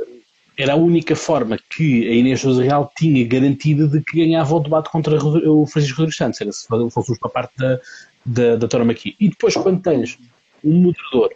[0.58, 4.60] era a única forma que a Inês Sousa Real tinha garantida de que ganhava o
[4.60, 7.80] debate contra o Francisco Rodrigues Santos, era se fosse para a parte da,
[8.26, 9.16] da, da Tora Maqui.
[9.20, 10.18] E depois, quando tens
[10.63, 11.34] um moderador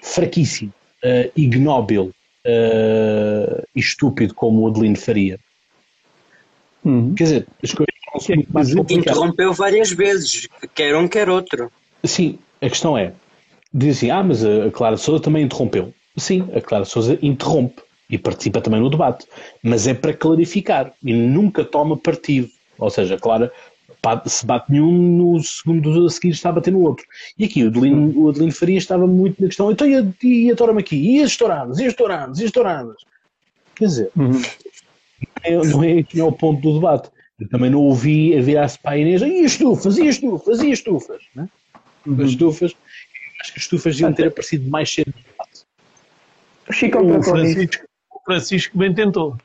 [0.00, 0.72] fraquíssimo,
[1.04, 2.12] uh, ignóbil
[2.46, 5.38] uh, e estúpido como o Adelino Faria.
[6.84, 7.14] Uhum.
[7.14, 9.18] Quer dizer, as coisas não são muito mais complicadas.
[9.18, 11.70] Interrompeu várias vezes, quer um, quer outro.
[12.04, 13.12] Sim, a questão é,
[13.72, 15.92] diz assim, ah, mas a Clara Souza também interrompeu.
[16.20, 19.26] Sim, a Clara Souza interrompe e participa também no debate,
[19.62, 22.48] mas é para clarificar e nunca toma partido.
[22.78, 23.52] Ou seja, a Clara
[24.26, 27.04] se bate nenhum, no segundo a seguir está a bater no outro.
[27.38, 30.50] E aqui o Adelino, o Adelino Faria estava muito na questão, então e a, e
[30.50, 30.96] a Torama aqui?
[30.96, 31.78] E as touradas?
[31.78, 32.40] E as touradas?
[32.40, 32.96] E as touradas?
[33.76, 34.42] Quer dizer, uhum.
[35.64, 37.10] não, é, não é o ponto do debate.
[37.38, 40.60] Eu também não ouvi a virar-se para a Inês, e as estufas, e as estufas,
[40.60, 41.22] e as estufas.
[41.34, 41.48] Né?
[42.06, 42.22] Uhum.
[42.22, 42.74] As estufas,
[43.40, 45.14] acho que as estufas iam ter aparecido mais cedo.
[46.70, 49.36] O Chico o Francisco, o Francisco bem tentou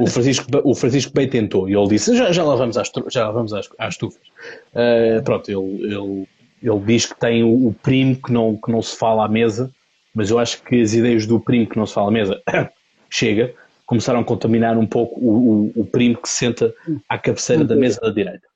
[0.00, 3.26] o, Francisco, o Francisco bem tentou e ele disse: já, já lá vamos às, já
[3.26, 4.26] lá vamos às, às estufas.
[4.72, 6.28] Uh, pronto, ele, ele,
[6.62, 9.70] ele diz que tem o, o, primo que não, que não se fala à mesa,
[10.14, 12.40] mas eu acho que as ideias do primo que não se fala à mesa
[13.10, 16.74] chega, começaram a contaminar um pouco o, o, o primo que se senta
[17.08, 18.46] à cabeceira da mesa da direita.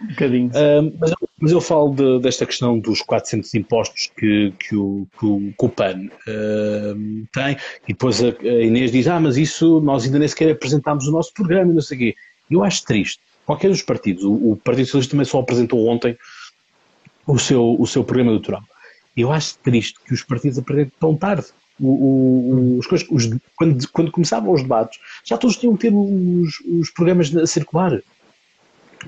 [0.00, 0.48] Um bocadinho.
[0.48, 5.26] Uh, mas, mas, eu falo de, desta questão dos 400 impostos que, que, o, que
[5.26, 7.56] o, que o PAN uh, tem,
[7.88, 11.12] e depois a, a, Inês diz: Ah, mas isso nós ainda nem sequer apresentámos o
[11.12, 12.14] nosso programa não sei o quê.
[12.50, 13.20] Eu acho triste.
[13.44, 16.16] Qualquer dos partidos, o, o Partido Socialista também só apresentou ontem
[17.26, 18.62] o seu, o seu programa eleitoral.
[19.16, 21.46] Eu acho triste que os partidos apresentem tão tarde.
[21.80, 26.60] O, o, os, os, quando, quando começavam os debates, já todos tinham que ter os,
[26.60, 28.00] os programas a circular.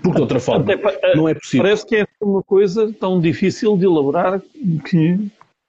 [0.02, 1.64] Porque de outra forma Até, não é possível.
[1.64, 4.40] Parece que é uma coisa tão difícil de elaborar
[4.88, 5.18] que.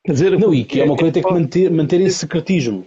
[0.04, 2.86] Quer dizer, não, e que é uma coisa que tem que manter, manter em secretismo.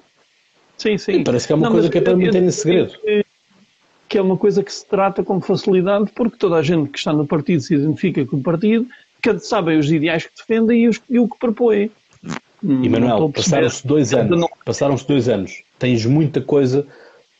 [0.76, 1.24] Sim, sim.
[1.24, 2.94] parece que é uma não, coisa que é para manter em segredo.
[3.00, 3.24] Que,
[4.08, 7.12] que é uma coisa que se trata com facilidade, porque toda a gente que está
[7.12, 8.86] no partido se identifica com o partido,
[9.20, 11.90] que sabem os ideais que defendem e, os, e o que propõem.
[12.62, 14.48] E Manuel, passaram-se dois anos.
[14.64, 15.62] Passaram-se dois anos.
[15.78, 16.86] Tens muita coisa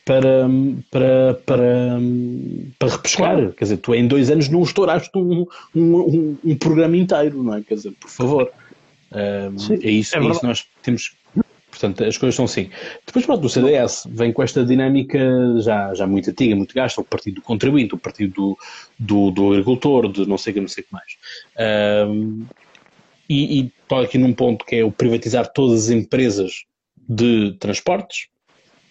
[0.09, 0.49] para,
[0.89, 1.99] para, para,
[2.79, 3.35] para repescar.
[3.35, 3.53] Claro.
[3.53, 5.45] Quer dizer, tu em dois anos não estouraste um,
[5.75, 7.61] um, um, programa inteiro, não é?
[7.61, 8.51] Quer dizer, por favor.
[9.11, 9.15] Um,
[9.83, 11.15] é isso, é, é isso nós temos.
[11.69, 12.71] Portanto, as coisas são assim.
[13.05, 15.19] Depois, pronto, o CDS vem com esta dinâmica
[15.59, 18.57] já, já muito antiga, muito gasta, o partido do contribuinte, o partido do,
[18.97, 22.07] do, do agricultor, de não sei o que, não sei o que mais.
[22.09, 22.45] Um,
[23.29, 26.65] e, e estou aqui num ponto que é o privatizar todas as empresas
[27.07, 28.27] de transportes,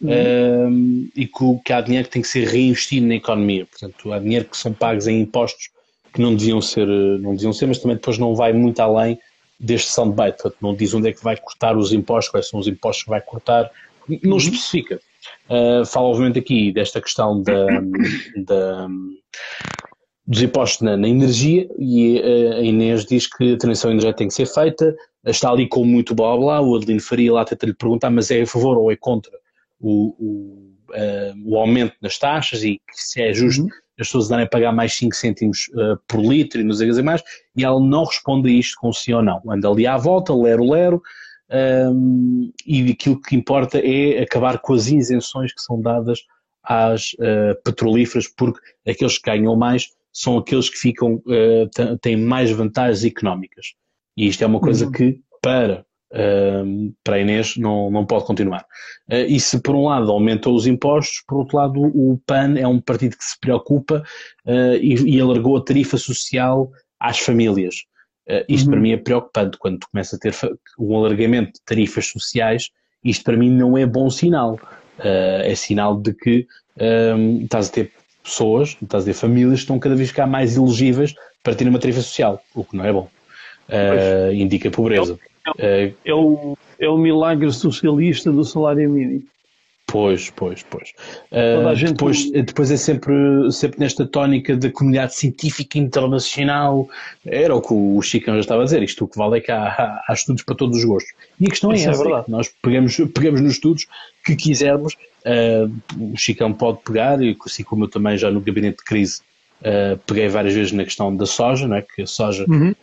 [0.01, 1.09] uhum.
[1.15, 3.67] e que, que há dinheiro que tem que ser reinvestido na economia.
[3.67, 5.71] Portanto, há dinheiro que são pagos em impostos
[6.13, 9.19] que não deviam ser, não deviam ser mas também depois não vai muito além
[9.59, 10.43] deste soundbite.
[10.43, 13.11] Portanto, não diz onde é que vai cortar os impostos, quais são os impostos que
[13.11, 13.71] vai cortar,
[14.23, 14.37] não uhum.
[14.39, 15.01] especifica.
[15.49, 17.67] Uh, fala, obviamente, aqui desta questão da,
[18.37, 18.89] da
[20.27, 24.29] dos impostos na, na energia e uh, a Inês diz que a transição energética tem
[24.29, 24.95] que ser feita,
[25.25, 28.43] está ali com muito blá blá, o Adelino Faria lá tenta lhe perguntar, mas é
[28.43, 29.33] a favor ou é contra
[29.81, 33.69] o, o, uh, o aumento nas taxas e se é justo uhum.
[33.99, 37.23] as pessoas darem a pagar mais 5 cêntimos uh, por litro e nos sei mais,
[37.57, 39.41] e ela não responde a isto com sim ou não.
[39.49, 41.03] Anda ali à volta, lero, lero,
[41.51, 46.21] um, e aquilo que importa é acabar com as isenções que são dadas
[46.63, 51.23] às uh, petrolíferas, porque aqueles que ganham mais são aqueles que ficam,
[52.03, 53.75] têm mais vantagens económicas.
[54.17, 54.91] E isto é uma coisa uhum.
[54.91, 58.65] que, para Uh, para a Inês não, não pode continuar.
[59.11, 62.67] Uh, e se por um lado aumentou os impostos, por outro lado o PAN é
[62.67, 64.03] um partido que se preocupa
[64.47, 67.85] uh, e, e, alargou a tarifa social às famílias.
[68.27, 68.73] Uh, isto uhum.
[68.73, 70.35] para mim é preocupante, quando tu começa a ter
[70.79, 72.71] um alargamento de tarifas sociais,
[73.05, 74.59] isto para mim não é bom sinal.
[74.99, 76.47] é sinal de que
[77.43, 77.93] estás a ter
[78.23, 81.79] pessoas, estás a ter famílias que estão cada vez ficar mais elegíveis para ter uma
[81.79, 83.09] tarifa social, o que não é bom.
[84.35, 85.19] indica pobreza.
[85.59, 89.23] É, é, o, é o milagre socialista do salário mínimo.
[89.89, 90.93] Pois, pois, pois.
[91.33, 96.87] Uh, depois, depois é sempre, sempre nesta tónica da comunidade científica internacional.
[97.25, 98.83] Era o que o Chicão já estava a dizer.
[98.83, 101.11] Isto o que vale é que há, há estudos para todos os gostos.
[101.41, 102.03] E a questão é Isso é essa.
[102.03, 102.31] É verdade.
[102.31, 103.87] Nós pegamos, pegamos nos estudos
[104.27, 104.93] que quisermos.
[105.25, 109.23] Uh, o Chicão pode pegar, e assim como eu também já no gabinete de crise
[109.63, 111.83] uh, peguei várias vezes na questão da soja, não é?
[111.83, 112.75] que a soja uhum.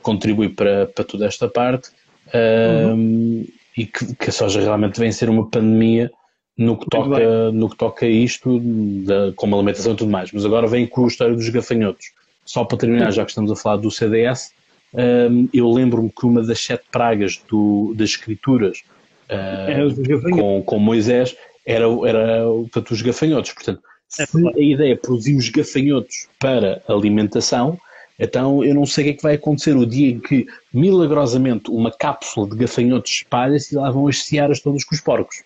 [0.00, 1.90] contribui para, para toda esta parte
[2.32, 3.46] uhum.
[3.76, 6.10] e que, que, a soja realmente vem ser uma pandemia
[6.56, 8.60] no que toca, no que toca a isto,
[9.04, 10.30] da, como alimentação e tudo mais.
[10.32, 12.12] Mas agora vem com a história dos gafanhotos.
[12.44, 14.52] Só para terminar, já que estamos a falar do CDS,
[14.94, 18.82] um, eu lembro-me que uma das sete pragas do, das escrituras
[19.28, 23.52] uh, com, com Moisés era, era portanto, os gafanhotos.
[23.52, 23.82] Portanto,
[24.18, 27.78] é se a ideia é produzir os gafanhotos para alimentação,
[28.18, 31.70] então eu não sei o que é que vai acontecer o dia em que, milagrosamente,
[31.70, 35.42] uma cápsula de gafanhotos espalha-se e lá vão as searas todas com os porcos.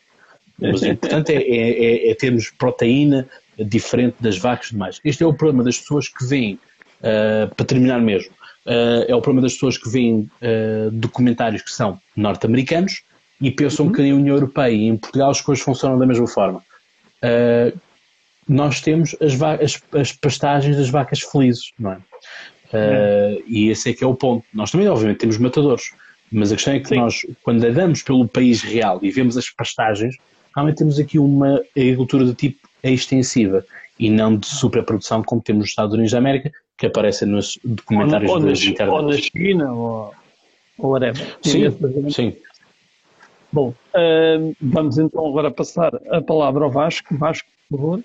[0.61, 5.01] Mas o importante é, é, é, é, termos proteína diferente das vacas e demais.
[5.05, 6.59] Este é o problema das pessoas que veem,
[7.01, 8.33] uh, para terminar mesmo,
[8.67, 13.03] uh, é o problema das pessoas que veem uh, documentários que são norte-americanos
[13.41, 13.93] e pensam uhum.
[13.93, 16.61] que na União Europeia e em Portugal as coisas funcionam da mesma forma.
[18.49, 21.99] nós temos as, as, as pastagens das vacas felizes, não é?
[22.69, 24.45] Uh, e esse é que é o ponto.
[24.53, 25.93] Nós também, obviamente, temos matadores,
[26.31, 26.97] mas a questão é que Sim.
[26.97, 30.17] nós, quando andamos pelo país real e vemos as pastagens,
[30.55, 33.65] realmente temos aqui uma agricultura de tipo extensiva
[33.99, 38.31] e não de superprodução como temos nos Estados Unidos da América, que aparecem nos documentários
[38.31, 38.95] ou, ou das internet.
[38.95, 40.15] Ou na China, ou,
[40.79, 41.37] ou whatever.
[41.43, 41.65] Sim,
[42.11, 42.37] sim.
[43.51, 47.17] Bom, uh, vamos então agora passar a palavra ao Vasco.
[47.17, 48.05] Vasco, por favor.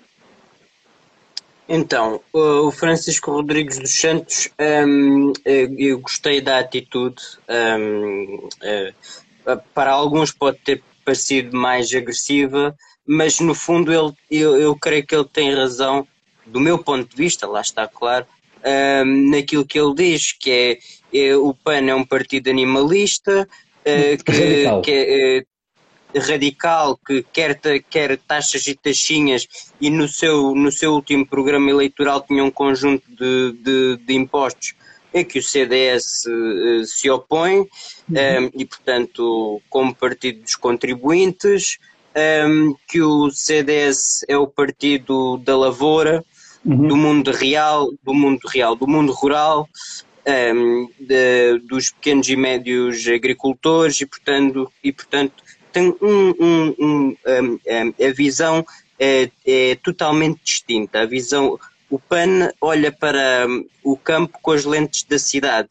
[1.68, 4.50] Então, o Francisco Rodrigues dos Santos,
[4.86, 7.22] um, eh, eu gostei da atitude.
[7.48, 14.76] Um, uh, para alguns pode ter parecido mais agressiva, mas no fundo ele, eu, eu
[14.76, 16.06] creio que ele tem razão,
[16.46, 18.26] do meu ponto de vista, lá está claro,
[19.04, 20.50] um, naquilo que ele diz, que
[21.12, 23.48] é, é, o PAN é um partido animalista,
[23.80, 25.44] uh, que, que é,
[26.16, 27.58] radical que quer,
[27.90, 29.46] quer taxas e taxinhas
[29.80, 34.74] e no seu, no seu último programa eleitoral tinha um conjunto de, de, de impostos
[35.14, 37.68] é que o CDS eh, se opõe uhum.
[38.10, 41.78] um, ehm, e, portanto, como partido dos contribuintes,
[42.16, 46.24] um, ehm, que o CDS é o partido da lavoura,
[46.64, 46.88] uhum.
[46.88, 49.68] do mundo real, do mundo real, do mundo rural,
[50.26, 55.43] um, ehm, de, dos pequenos e médios agricultores e, portanto, e, portanto
[55.74, 58.64] tem um, um, um, a visão
[58.98, 61.00] é, é, totalmente distinta.
[61.00, 61.58] A visão,
[61.90, 63.46] o PAN olha para
[63.82, 65.68] o campo com as lentes da cidade.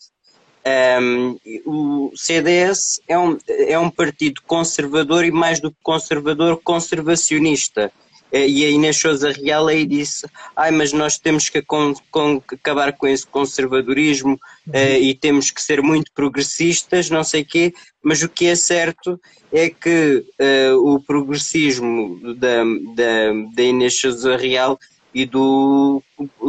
[1.01, 7.91] Um, o CDS é um, é um partido conservador e mais do que conservador, conservacionista.
[8.33, 10.25] Eh, e a Inês Souza Real aí disse,
[10.55, 14.73] ai, mas nós temos que com, com, acabar com esse conservadorismo uhum.
[14.73, 18.55] uh, e temos que ser muito progressistas, não sei o quê, mas o que é
[18.55, 19.21] certo
[19.51, 22.63] é que uh, o progressismo da,
[22.95, 24.79] da, da Inês Souza Real
[25.13, 26.01] e do,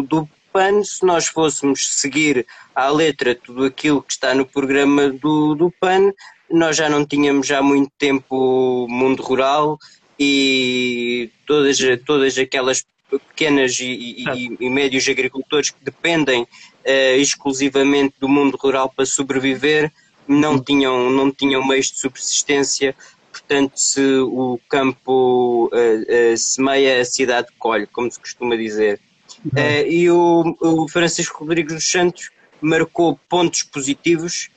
[0.08, 5.54] do PAN, se nós fôssemos seguir à letra tudo aquilo que está no programa do,
[5.54, 6.12] do PAN,
[6.50, 9.78] nós já não tínhamos já muito tempo mundo rural
[10.18, 18.28] e todas, todas aquelas pequenas e, e, e médios agricultores que dependem uh, exclusivamente do
[18.28, 19.92] mundo rural para sobreviver
[20.26, 22.94] não tinham, não tinham meios de subsistência,
[23.30, 29.00] portanto se o campo uh, uh, semeia, a cidade colhe, como se costuma dizer.
[29.46, 34.48] Uh, e o, o, Francisco Rodrigues dos Santos marcou pontos positivos.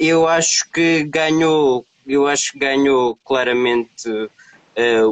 [0.00, 4.08] eu acho que ganhou, eu acho que ganhou claramente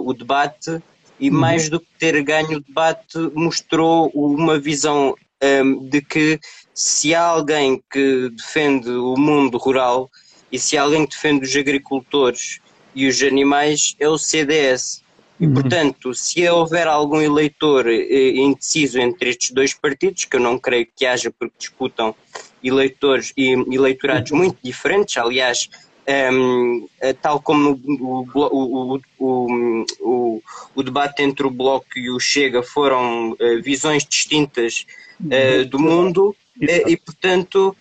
[0.05, 0.83] o debate.
[1.19, 1.39] e uhum.
[1.39, 6.41] mais do que ter ganho o debate, mostrou uma visão um, de que
[6.73, 10.11] se há alguém que defende o mundo rural
[10.51, 12.61] e se há alguém que defende os agricultores
[12.95, 15.03] e os animais, é o CDS.
[15.39, 15.55] E, uhum.
[15.55, 20.87] portanto, se houver algum eleitor eh, indeciso entre estes dois partidos, que eu não creio
[20.95, 22.15] que haja porque disputam
[22.63, 24.39] eleitores e eleitorados uhum.
[24.39, 25.69] muito diferentes, aliás,
[26.07, 30.43] um, eh, tal como o, o, o, o,
[30.75, 34.85] o, debate entre o Bloco e o Chega foram uh, visões distintas
[35.21, 37.75] uh, do mundo uh, e, portanto,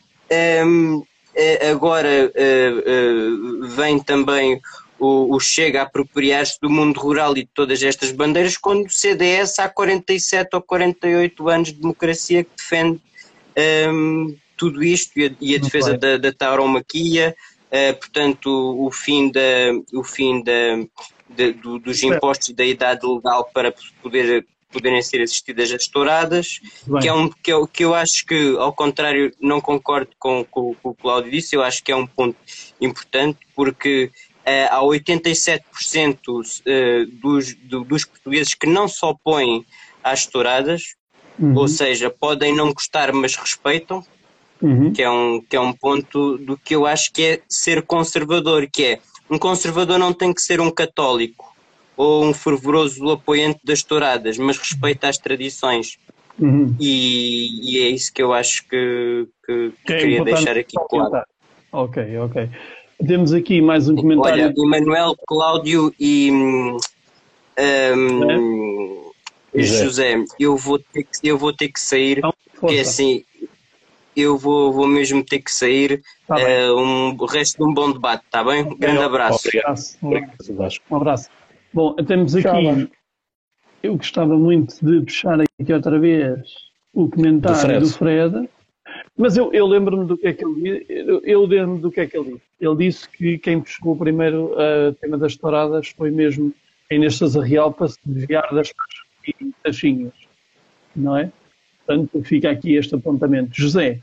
[0.65, 1.03] um,
[1.69, 2.31] agora
[3.75, 4.61] vem também
[4.99, 9.59] o, Chega a apropriar-se do mundo rural e de todas estas bandeiras, quando o CDS
[9.59, 13.01] há 47 ou 48 anos de democracia que defende
[13.91, 17.35] um, tudo isto e a, e a defesa da, da tauromaquia,
[17.73, 19.41] eh, portanto, o fim, da,
[19.95, 20.77] o fim da,
[21.27, 26.59] de, do, dos impostos e da idade legal para poder, poderem ser assistidas as touradas,
[27.01, 30.75] que é, um, que, eu, que eu acho que, ao contrário, não concordo com, com,
[30.75, 32.37] com o Cláudio disse, eu acho que é um ponto
[32.79, 34.11] importante, porque
[34.45, 39.65] uh, há 87% uh, dos, do, dos portugueses que não se opõem
[40.03, 40.93] às touradas,
[41.39, 41.57] uhum.
[41.57, 44.05] ou seja, podem não gostar, mas respeitam,
[44.63, 44.91] uhum.
[44.91, 48.67] que, é um, que é um ponto do que eu acho que é ser conservador,
[48.71, 48.99] que é
[49.29, 51.53] um conservador não tem que ser um católico
[51.95, 55.97] ou um fervoroso apoiante das touradas, mas respeita as tradições.
[56.39, 56.75] Uhum.
[56.79, 61.23] E, e, é isso que eu acho que, que, que é queria deixar aqui claro.
[61.71, 62.49] Ok, ok.
[63.05, 64.45] Temos aqui mais um comentário.
[64.45, 66.77] Olha, Emanuel, Cláudio e um,
[67.55, 69.61] é?
[69.61, 73.23] José, eu vou ter que, eu vou ter que sair, então, porque assim,
[74.15, 76.01] eu vou, vou mesmo ter que sair.
[76.27, 78.63] Tá uh, um, o resto de um bom debate, está bem?
[78.63, 79.47] Um grande abraço.
[80.01, 80.79] Obrigado.
[80.89, 81.29] Um abraço.
[81.73, 82.89] Bom, temos aqui.
[83.81, 86.39] Eu gostava muito de puxar aqui outra vez
[86.93, 88.49] o comentário do Fred, do Fred
[89.17, 90.85] mas eu, eu lembro-me do que é que ele disse.
[90.89, 92.43] Eu, eu lembro-me do que é que ele disse.
[92.59, 96.53] Ele disse que quem puxou primeiro o tema das touradas foi mesmo
[96.89, 98.73] a Inês Real para se desviar das
[99.63, 100.13] taxinhas,
[100.95, 101.31] não é?
[101.85, 103.51] Portanto, fica aqui este apontamento.
[103.53, 103.99] José,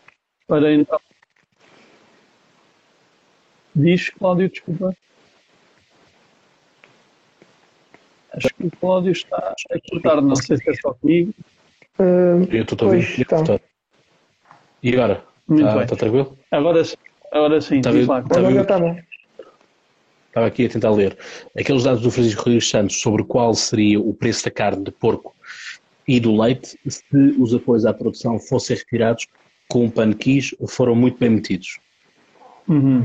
[0.47, 1.01] para então.
[3.75, 4.95] Diz, Cláudio, desculpa.
[8.33, 11.35] Acho que o Cláudio está a cortar, não sei se é só comigo.
[11.99, 13.27] Uh, eu estou a ouvir.
[13.27, 13.61] Tá.
[14.83, 15.25] E agora?
[15.51, 16.39] Está tá tranquilo?
[16.51, 16.83] Agora,
[17.33, 18.97] agora sim, está tá, agora está bom.
[20.29, 21.19] Estava aqui a tentar ler.
[21.59, 25.35] Aqueles dados do Francisco Rodrigues Santos sobre qual seria o preço da carne de porco
[26.11, 29.29] e do leite se os apoios à produção fossem retirados
[29.69, 31.79] com o PAN quis, foram muito bem metidos.
[32.67, 33.05] Uhum.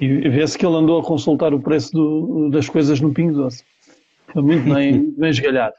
[0.00, 3.64] E vê-se que ele andou a consultar o preço do, das coisas no Pingo Doce.
[4.32, 5.74] Foi muito bem, bem esgalhado.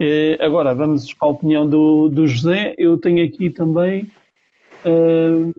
[0.00, 2.76] E agora, vamos a opinião do, do José.
[2.78, 4.08] Eu tenho aqui também
[4.86, 5.52] uh,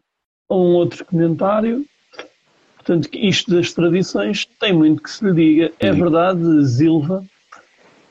[0.50, 1.86] um outro comentário.
[2.78, 5.72] Portanto, isto das tradições tem muito que se lhe diga.
[5.78, 7.26] É verdade, Zilva,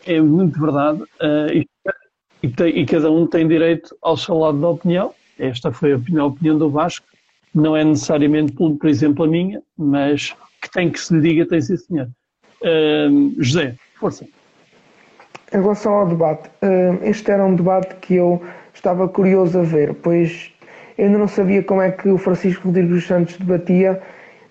[0.07, 1.03] é muito verdade.
[1.03, 1.67] Uh,
[2.43, 5.15] e, tem, e, cada um tem direito ao seu lado da opinião.
[5.39, 7.07] Esta foi a opinião, a opinião do Vasco.
[7.55, 11.61] Não é necessariamente, por exemplo, a minha, mas que tem que se lhe diga, tem
[11.61, 12.09] sim, senhor.
[12.63, 14.25] Uh, José, força.
[15.53, 18.43] Em relação ao debate, uh, este era um debate que eu
[18.73, 20.51] estava curioso a ver, pois
[20.97, 24.01] eu ainda não sabia como é que o Francisco Rodrigues Santos debatia,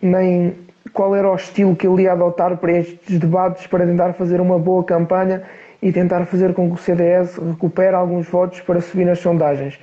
[0.01, 0.55] nem
[0.93, 4.57] qual era o estilo que ele ia adotar para estes debates para tentar fazer uma
[4.57, 5.43] boa campanha
[5.81, 9.79] e tentar fazer com que o CDS recupere alguns votos para subir nas sondagens.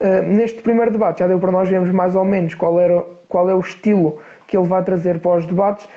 [0.00, 3.48] Uh, neste primeiro debate já deu para nós vermos mais ou menos qual, era, qual
[3.50, 5.88] é o estilo que ele vai trazer para os debates,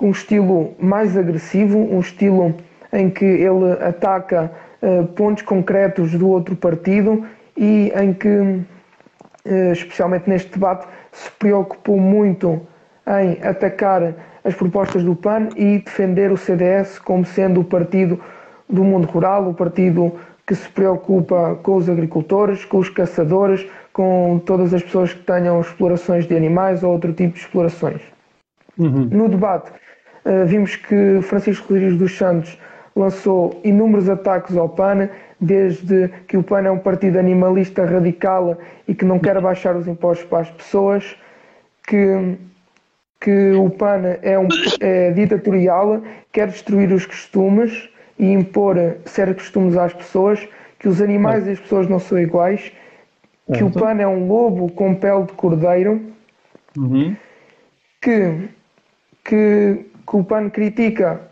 [0.00, 2.54] um estilo mais agressivo, um estilo
[2.92, 4.50] em que ele ataca
[4.82, 7.24] uh, pontos concretos do outro partido
[7.56, 12.60] e em que, uh, especialmente neste debate, se preocupou muito
[13.06, 18.20] em atacar as propostas do PAN e defender o CDS como sendo o partido
[18.68, 20.12] do mundo rural, o partido
[20.46, 25.60] que se preocupa com os agricultores, com os caçadores, com todas as pessoas que tenham
[25.60, 28.02] explorações de animais ou outro tipo de explorações.
[28.76, 29.08] Uhum.
[29.10, 29.70] No debate,
[30.24, 32.58] eh, vimos que Francisco Rodrigues dos Santos
[32.94, 35.08] lançou inúmeros ataques ao PAN,
[35.40, 39.88] desde que o PAN é um partido animalista radical e que não quer baixar os
[39.88, 41.16] impostos para as pessoas,
[41.86, 42.36] que
[43.24, 44.46] que o PAN é, um,
[44.80, 50.46] é ditatorial, quer destruir os costumes e impor certos costumes às pessoas,
[50.78, 52.70] que os animais e as pessoas não são iguais,
[53.50, 56.02] que o PAN é um lobo com pele de cordeiro,
[56.76, 57.16] uhum.
[58.02, 58.50] que,
[59.24, 61.22] que, que o PAN critica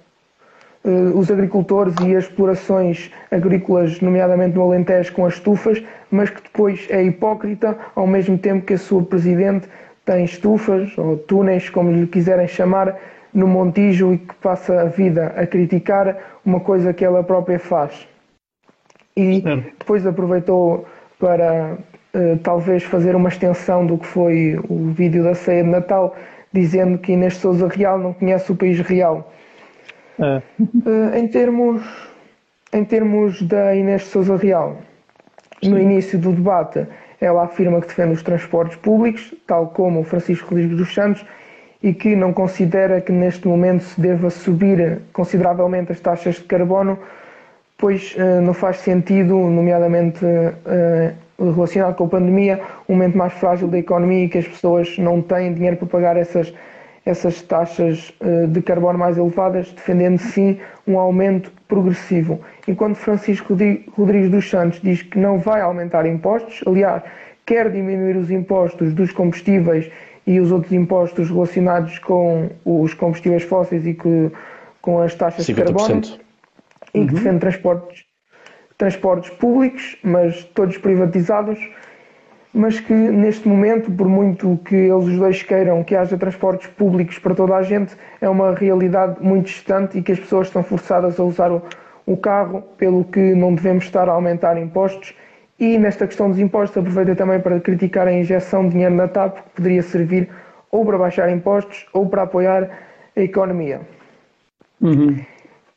[0.84, 6.43] uh, os agricultores e as explorações agrícolas, nomeadamente no Alentejo, com as estufas, mas que
[6.43, 9.68] depois é hipócrita, ao mesmo tempo que a sua presidente
[10.05, 12.98] tem estufas ou túneis, como lhe quiserem chamar,
[13.32, 18.07] no Montijo e que passa a vida a criticar uma coisa que ela própria faz.
[19.16, 19.40] E
[19.78, 20.86] depois aproveitou
[21.18, 21.76] para
[22.14, 26.16] uh, talvez fazer uma extensão do que foi o vídeo da ceia de Natal,
[26.53, 29.32] dizendo que Inês Souza Real não conhece o país real.
[30.18, 30.42] É.
[30.61, 31.82] Uh, em, termos,
[32.72, 34.78] em termos da Inês Souza Real,
[35.62, 36.86] no início do debate,
[37.22, 41.24] ela afirma que defende os transportes públicos, tal como o Francisco Rodrigues dos Santos,
[41.80, 46.98] e que não considera que neste momento se deva subir consideravelmente as taxas de carbono,
[47.78, 53.68] pois uh, não faz sentido, nomeadamente uh, relacionado com a pandemia, um momento mais frágil
[53.68, 56.52] da economia e que as pessoas não têm dinheiro para pagar essas,
[57.05, 62.40] essas taxas uh, de carbono mais elevadas, defendendo sim um aumento progressivo.
[62.66, 63.57] Enquanto Francisco
[63.96, 67.03] Rodrigues dos Santos diz que não vai aumentar impostos, aliás,
[67.44, 69.90] quer diminuir os impostos dos combustíveis
[70.26, 74.30] e os outros impostos relacionados com os combustíveis fósseis e que,
[74.80, 75.55] com as taxas 50%.
[75.55, 76.00] de carbono
[76.94, 77.07] e que uhum.
[77.07, 78.05] defende transportes,
[78.78, 81.59] transportes públicos, mas todos privatizados,
[82.55, 87.18] mas que neste momento, por muito que eles os dois queiram que haja transportes públicos
[87.18, 91.18] para toda a gente, é uma realidade muito distante e que as pessoas estão forçadas
[91.18, 91.62] a usar o,
[92.05, 95.14] o carro, pelo que não devemos estar a aumentar impostos
[95.62, 99.36] e nesta questão dos impostos, aproveita também para criticar a injeção de dinheiro na TAP,
[99.36, 100.28] que poderia servir
[100.72, 102.68] ou para baixar impostos ou para apoiar
[103.16, 103.80] a economia.
[104.80, 105.16] Uhum.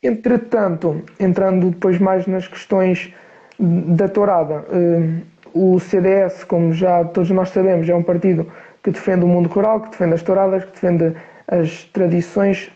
[0.02, 3.14] Entretanto, entrando depois mais nas questões
[3.58, 5.20] da tourada, eh,
[5.56, 8.46] o CDS, como já todos nós sabemos, é um partido
[8.82, 11.16] que defende o mundo rural, que defende as touradas, que defende
[11.48, 12.70] as tradições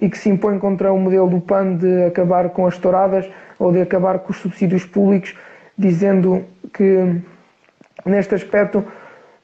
[0.00, 3.28] e que se impõe contra o modelo do PAN de acabar com as touradas
[3.58, 5.36] ou de acabar com os subsídios públicos
[5.76, 7.20] dizendo que,
[8.04, 8.84] neste aspecto,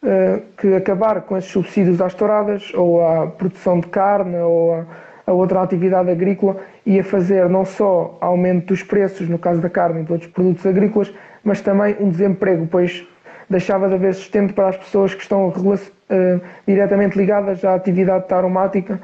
[0.03, 4.87] eh, que acabar com esses subsídios às touradas ou à produção de carne ou a,
[5.27, 10.01] a outra atividade agrícola ia fazer não só aumento dos preços, no caso da carne
[10.01, 11.13] e de outros produtos agrícolas,
[11.45, 13.07] mas também um desemprego, pois
[13.49, 19.01] deixava de haver sustento para as pessoas que estão uh, diretamente ligadas à atividade taromática,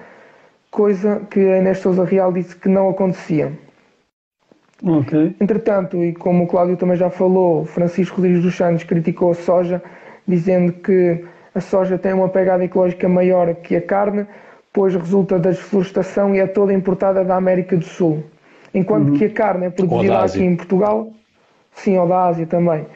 [0.70, 3.52] coisa que a Inês Souza Real disse que não acontecia.
[4.82, 5.34] Okay.
[5.40, 9.82] Entretanto, e como o Cláudio também já falou, Francisco Rodrigues dos Santos criticou a soja,
[10.26, 11.24] dizendo que
[11.54, 14.26] a soja tem uma pegada ecológica maior que a carne,
[14.72, 18.24] pois resulta da desflorestação e é toda importada da América do Sul.
[18.74, 19.18] Enquanto uhum.
[19.18, 21.12] que a carne é produzida aqui em Portugal,
[21.74, 22.86] sim, ou da Ásia também.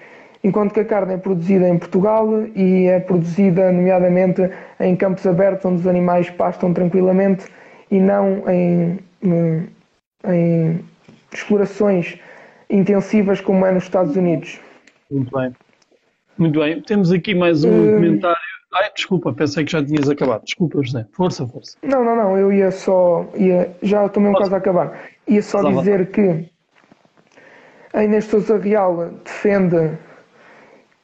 [0.42, 4.48] Enquanto que a carne é produzida em Portugal e é produzida, nomeadamente,
[4.78, 7.46] em campos abertos onde os animais pastam tranquilamente
[7.90, 8.98] e não em,
[10.26, 10.80] em
[11.32, 12.18] explorações
[12.70, 14.60] intensivas como é nos Estados Unidos.
[15.10, 15.52] Muito bem.
[16.38, 16.80] Muito bem.
[16.82, 17.94] Temos aqui mais um uh...
[17.94, 18.38] comentário.
[18.74, 20.44] Ai, desculpa, pensei que já tinhas acabado.
[20.44, 21.06] Desculpa, José.
[21.12, 21.76] Força, força.
[21.82, 22.36] Não, não, não.
[22.36, 23.26] Eu ia só.
[23.34, 25.00] Ia, já estou mesmo quase a acabar.
[25.26, 26.48] Ia só dizer que
[27.92, 29.92] a Inês Souza Real defende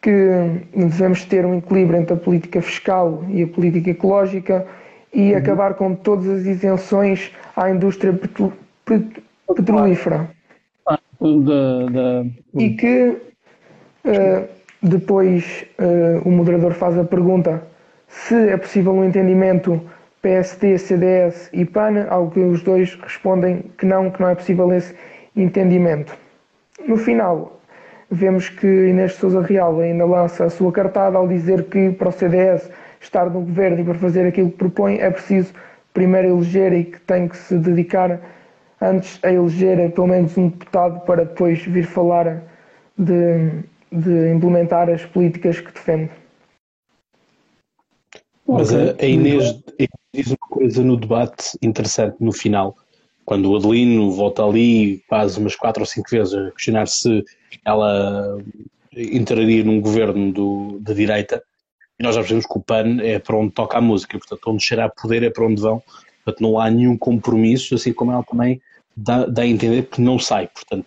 [0.03, 4.67] que devemos ter um equilíbrio entre a política fiscal e a política ecológica
[5.13, 5.39] e uhum.
[5.39, 8.13] acabar com todas as isenções à indústria
[9.49, 10.29] petrolífera.
[10.87, 12.27] Ah, da, da...
[12.59, 13.17] E que
[14.05, 14.49] uh,
[14.83, 17.63] depois uh, o moderador faz a pergunta
[18.09, 19.81] se é possível um entendimento
[20.21, 24.73] PSD, CDS e PAN, ao que os dois respondem que não, que não é possível
[24.73, 24.95] esse
[25.35, 26.24] entendimento.
[26.87, 27.61] No final,
[28.11, 32.09] vemos que Inês de Souza Real ainda lança a sua cartada ao dizer que para
[32.09, 32.71] o CDS
[33.01, 35.53] estar no governo e para fazer aquilo que propõe é preciso
[35.93, 38.21] primeiro eleger e que tem que se dedicar
[38.81, 42.43] antes a eleger pelo menos um deputado para depois vir falar
[42.99, 43.51] de,
[43.91, 46.11] de implementar as políticas que defende.
[48.47, 49.63] Mas a, a Inês
[50.13, 52.77] diz uma coisa no debate interessante no final,
[53.25, 57.25] quando o Adelino volta ali faz umas quatro ou cinco vezes a questionar se
[57.65, 58.39] ela
[58.97, 61.43] entraria num governo do, de direita,
[61.99, 64.65] e nós já percebemos que o PAN é para onde toca a música, portanto, onde
[64.65, 65.83] cheirar poder é para onde vão,
[66.25, 68.61] portanto, não há nenhum compromisso, assim como ela também
[68.97, 70.49] dá, dá a entender que não sai.
[70.49, 70.87] Portanto,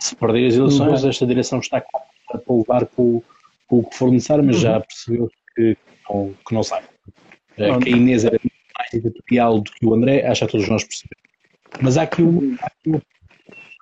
[0.00, 3.22] se perder as eleições, esta direção está para levar com,
[3.66, 4.62] com, o que for necessário, mas uhum.
[4.62, 5.76] já percebeu que
[6.08, 6.82] não, que não sai.
[7.58, 7.78] Uhum.
[7.80, 8.38] Que a Inês era
[8.78, 11.27] mais editorial do que o André, acho que todos nós percebemos.
[11.80, 13.02] Mas há aqui, um, há, aqui uma,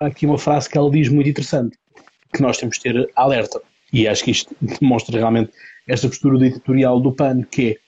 [0.01, 1.77] há aqui uma frase que ela diz muito interessante,
[2.33, 3.61] que nós temos que ter alerta.
[3.91, 5.51] E acho que isto demonstra realmente
[5.87, 7.79] esta postura editorial do PAN, que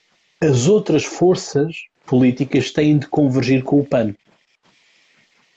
[0.41, 1.75] é as outras forças
[2.05, 4.15] políticas têm de convergir com o PAN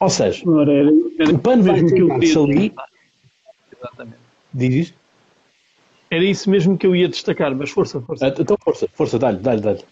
[0.00, 0.90] Ou seja, era, era,
[1.20, 2.74] era o PAN vai ter que eu queria ali.
[3.78, 4.18] Exatamente.
[4.52, 4.98] Diz isto?
[6.10, 8.26] Era isso mesmo que eu ia destacar, mas força, força.
[8.38, 9.82] Então, força, força, dá-lhe, dá-lhe, dá-lhe.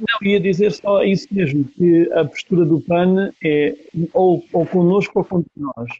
[0.00, 3.74] Não, ia dizer só isso mesmo, que a postura do PAN é
[4.12, 5.90] ou, ou connosco ou contra nós.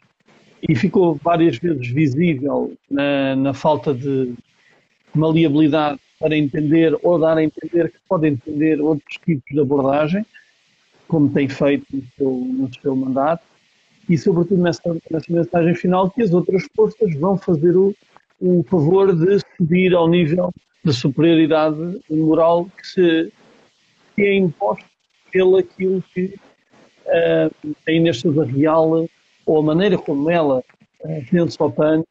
[0.68, 4.34] E ficou várias vezes visível na, na falta de
[5.14, 10.24] maleabilidade para entender ou dar a entender que pode entender outros tipos de abordagem,
[11.08, 13.44] como tem feito no seu, no seu mandato,
[14.08, 17.94] e sobretudo nessa, nessa mensagem final que as outras forças vão fazer o,
[18.40, 20.52] o favor de subir ao nível
[20.84, 23.32] de superioridade moral que, se,
[24.16, 24.84] que é imposto
[25.30, 26.34] pelo aquilo que
[27.06, 29.06] uh, a Inês Sousa Real
[29.44, 32.02] ou a maneira como ela uh, pensa o PAN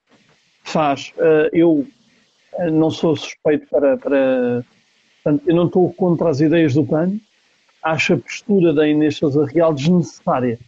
[0.64, 1.12] faz.
[1.18, 1.88] Uh, eu
[2.54, 4.64] uh, não sou suspeito para, para
[5.24, 7.18] portanto, eu não estou contra as ideias do PAN,
[7.84, 10.60] acho a postura da Inês Sousa Real desnecessária.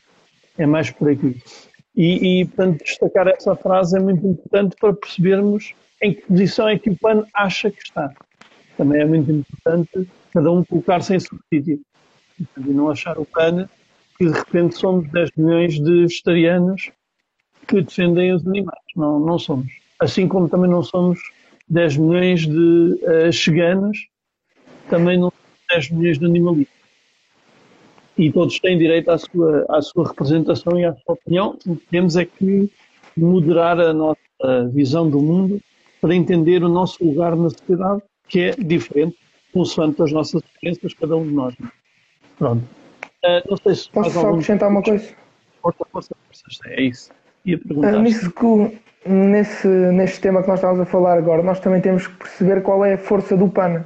[0.57, 1.39] É mais por aqui.
[1.95, 6.77] E, e, portanto, destacar essa frase é muito importante para percebermos em que posição é
[6.77, 8.11] que o PAN acha que está.
[8.75, 10.07] Também é muito importante
[10.37, 11.79] cada um colocar-se em seu sítio.
[12.39, 13.67] E não achar o PAN
[14.19, 16.91] que de repente somos 10 milhões de vegetarianos
[17.67, 18.79] que defendem os animais.
[18.95, 19.67] Não, não somos.
[19.99, 21.19] Assim como também não somos
[21.67, 23.91] 10 milhões de uh,
[24.87, 26.77] também não somos 10 milhões de animalistas
[28.15, 31.57] e todos têm direito à sua, à sua representação e à sua opinião.
[31.65, 32.71] O que temos é que
[33.15, 34.17] moderar a nossa
[34.71, 35.59] visão do mundo
[35.99, 39.17] para entender o nosso lugar na sociedade, que é diferente,
[39.53, 41.55] consoante as nossas experiências, cada um de nós.
[42.37, 42.63] Pronto.
[43.23, 45.13] Uh, não sei se Posso só acrescentar uma coisa?
[45.61, 47.11] Força, força, força, é isso.
[47.45, 47.95] Ia perguntar.
[47.95, 52.07] Uh, nisso que, nesse, neste tema que nós estávamos a falar agora, nós também temos
[52.07, 53.83] que perceber qual é a força do PAN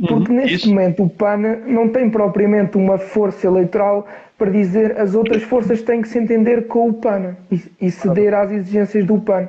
[0.00, 0.68] porque uhum, neste isso.
[0.68, 4.06] momento o PAN não tem propriamente uma força eleitoral
[4.36, 8.34] para dizer as outras forças têm que se entender com o PAN e, e ceder
[8.34, 9.48] às exigências do PAN.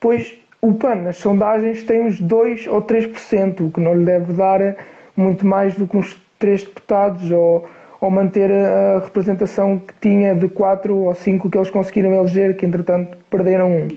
[0.00, 4.32] Pois o PAN nas sondagens tem uns 2 ou 3%, o que não lhe deve
[4.32, 4.76] dar
[5.16, 7.68] muito mais do que uns 3 deputados ou,
[8.00, 12.66] ou manter a representação que tinha de 4 ou 5 que eles conseguiram eleger, que
[12.66, 13.88] entretanto perderam um.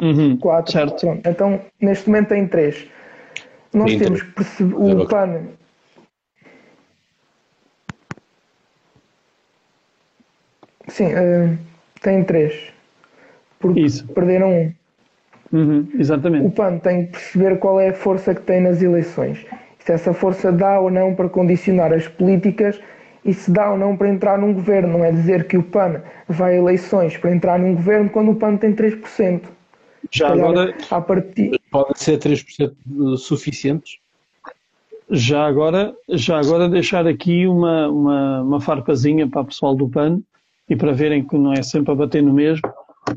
[0.00, 0.72] Uhum, 4.
[0.72, 1.06] Certo.
[1.24, 2.88] Então neste momento tem 3.
[3.72, 5.42] Nós temos que perceber o PAN.
[10.88, 11.58] Sim, uh,
[12.02, 12.72] tem três.
[13.58, 14.06] Porque Isso.
[14.08, 14.74] perderam um.
[15.52, 16.46] Uhum, exatamente.
[16.46, 19.44] O PAN tem que perceber qual é a força que tem nas eleições.
[19.78, 22.80] Se essa força dá ou não para condicionar as políticas
[23.24, 24.98] e se dá ou não para entrar num governo.
[24.98, 28.34] Não é dizer que o PAN vai a eleições para entrar num governo quando o
[28.34, 29.42] PAN tem 3%.
[30.10, 31.60] Já agora, a partir...
[31.70, 33.98] podem ser 3% suficientes?
[35.10, 40.20] Já agora, já agora deixar aqui uma, uma, uma farpazinha para o pessoal do PAN
[40.68, 42.62] e para verem que não é sempre a bater no mesmo.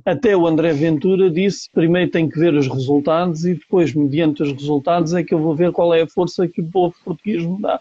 [0.03, 4.51] Até o André Ventura disse primeiro tem que ver os resultados e depois, mediante os
[4.51, 7.61] resultados, é que eu vou ver qual é a força que o povo português me
[7.61, 7.79] dá.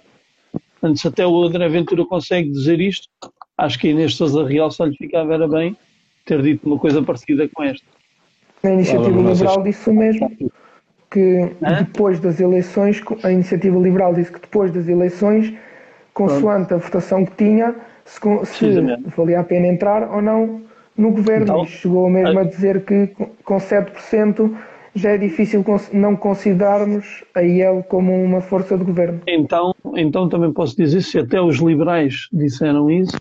[0.82, 3.08] Antes até o André Ventura consegue dizer isto,
[3.56, 5.76] acho que Inês Sousa Real só lhe ficava era bem
[6.26, 7.86] ter dito uma coisa parecida com esta.
[8.62, 10.30] A iniciativa liberal disse o mesmo,
[11.10, 15.52] que depois das eleições, a iniciativa liberal disse que depois das eleições,
[16.12, 18.66] consoante a votação que tinha, se, se
[19.16, 20.62] valia a pena entrar ou não
[20.96, 21.44] no governo.
[21.44, 23.08] Então, chegou mesmo a dizer que
[23.44, 24.56] com 7%
[24.94, 29.20] já é difícil não considerarmos a IEL como uma força de governo.
[29.26, 33.18] Então, então também posso dizer, se até os liberais disseram isso,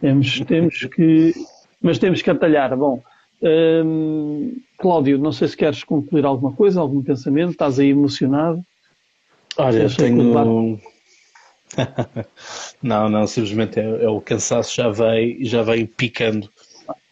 [0.00, 1.32] temos, temos que.
[1.80, 2.76] Mas temos que atalhar.
[2.76, 3.02] Bom,
[3.42, 8.62] Hum, Cláudio, não sei se queres concluir alguma coisa, algum pensamento, estás aí emocionado.
[9.58, 10.80] Olha, tenho.
[12.82, 16.48] não, não, simplesmente é, é, o cansaço já veio, já veio picando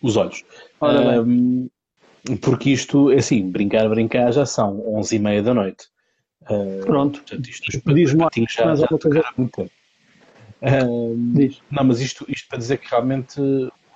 [0.03, 0.45] os olhos.
[0.83, 1.69] Um,
[2.41, 5.87] porque isto, é assim, brincar, brincar, já são 11 e meia da noite.
[6.43, 9.71] Uh, Pronto, diz-me já, já tocaram muito tempo.
[11.35, 11.61] diz.
[11.71, 13.41] Não, mas isto, isto para dizer que realmente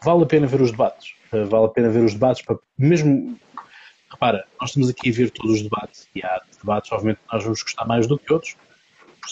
[0.03, 1.15] vale a pena ver os debates.
[1.33, 3.39] Eh, vale a pena ver os debates para mesmo
[4.11, 7.43] repara, nós estamos aqui a ver todos os debates e há debates, obviamente, que nós
[7.43, 8.57] vamos gostar mais do que outros,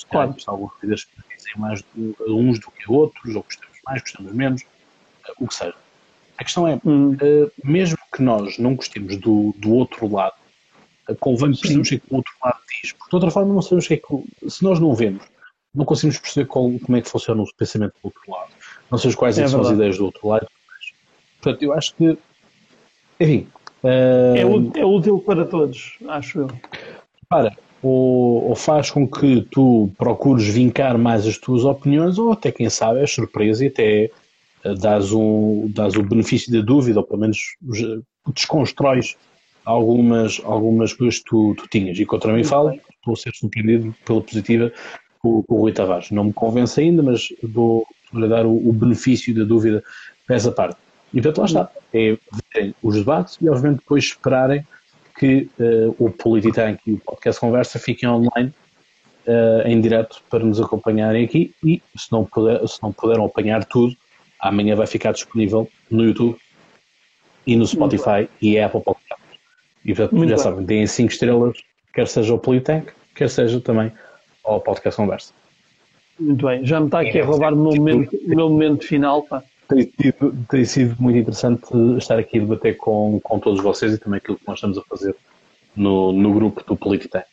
[0.01, 0.37] por claro.
[0.47, 4.63] alguns líderes que dizem mais de, uns do que outros, ou gostamos mais, gostamos menos,
[5.29, 5.75] eh, o que seja.
[6.39, 7.13] A questão é, hum.
[7.15, 10.35] uh, mesmo que nós não gostemos do, do outro lado,
[11.09, 13.55] uh, convém percebermos o que, é que o outro lado diz, porque de outra forma
[13.55, 15.23] não sabemos o que é que, se nós não vemos,
[15.75, 18.53] não conseguimos perceber qual, como é que funciona o pensamento do outro lado,
[18.91, 20.47] não sabemos quais é, é são as ideias do outro lado,
[21.43, 22.17] Portanto, eu acho que,
[23.19, 23.49] enfim.
[23.83, 26.49] Uh, é, útil, é, útil para todos, acho eu.
[27.29, 27.53] Para,
[27.83, 32.71] ou, ou, faz com que tu procures vincar mais as tuas opiniões, ou até, quem
[32.71, 34.11] sabe, é surpresa e até
[34.79, 37.39] dás, um, dás o benefício da dúvida, ou pelo menos
[38.35, 39.17] desconstróis
[39.65, 41.99] algumas, algumas coisas que tu, tu tinhas.
[41.99, 44.73] E contra mim falo, estou a ser surpreendido pela positiva
[45.21, 46.11] com, com o Rui Tavares.
[46.11, 49.83] Não me convence ainda, mas vou lhe dar o, o, benefício da dúvida
[50.29, 50.77] nessa parte.
[51.13, 52.17] E portanto lá está, é
[52.55, 54.67] verem os debates e obviamente depois esperarem
[55.17, 58.53] que uh, o Polititank e o Podcast Conversa fiquem online
[59.27, 63.65] uh, em direto para nos acompanharem aqui e se não, puder, se não puderam apanhar
[63.65, 63.95] tudo,
[64.41, 66.37] amanhã vai ficar disponível no YouTube
[67.47, 69.23] e no Spotify e Apple Podcast.
[69.85, 70.45] E portanto, Muito já bem.
[70.45, 71.59] sabem, deem 5 estrelas,
[71.93, 73.93] quer seja o Polytank, quer seja também
[74.45, 75.33] ao Podcast Conversa.
[76.19, 79.23] Muito bem, já me está aqui a roubar o meu momento, o meu momento final.
[79.23, 79.43] Pá.
[79.73, 81.63] Tem sido, tem sido muito interessante
[81.97, 84.83] estar aqui a debater com, com todos vocês e também aquilo que nós estamos a
[84.83, 85.17] fazer
[85.75, 87.27] no, no grupo do Polititank.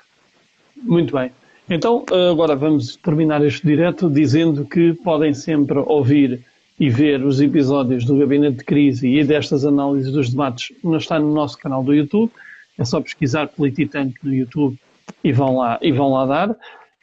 [0.77, 1.31] Muito bem.
[1.69, 6.43] Então, agora vamos terminar este direto dizendo que podem sempre ouvir
[6.79, 11.33] e ver os episódios do Gabinete de Crise e destas análises dos debates está no
[11.33, 12.31] nosso canal do YouTube.
[12.77, 14.79] É só pesquisar Polititank no YouTube
[15.23, 16.55] e vão lá, e vão lá dar.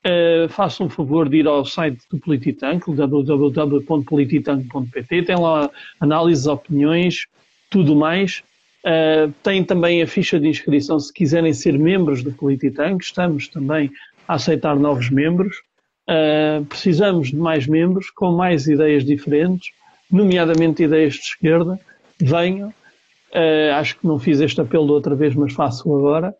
[0.06, 5.22] Uh, façam o favor de ir ao site do Polititank, www.polititank.pt.
[5.22, 7.26] Tem lá análises, opiniões,
[7.68, 8.44] tudo mais.
[8.84, 13.02] Uh, tem também a ficha de inscrição se quiserem ser membros do Polititank.
[13.02, 13.90] Estamos também
[14.28, 15.56] a aceitar novos membros.
[16.08, 19.72] Uh, precisamos de mais membros com mais ideias diferentes,
[20.08, 21.80] nomeadamente ideias de esquerda.
[22.20, 22.72] Venham.
[23.76, 26.34] Acho que não fiz este apelo outra vez, mas faço agora.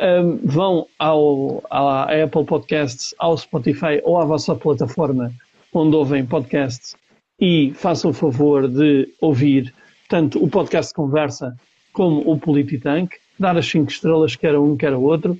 [0.00, 5.30] Uh, vão ao, à Apple Podcasts, ao Spotify ou à vossa plataforma
[5.74, 6.96] onde ouvem podcasts
[7.38, 9.72] e façam o favor de ouvir
[10.08, 11.56] tanto o podcast Conversa
[11.92, 15.38] como o Polititank, dar as 5 estrelas, quer um, quer outro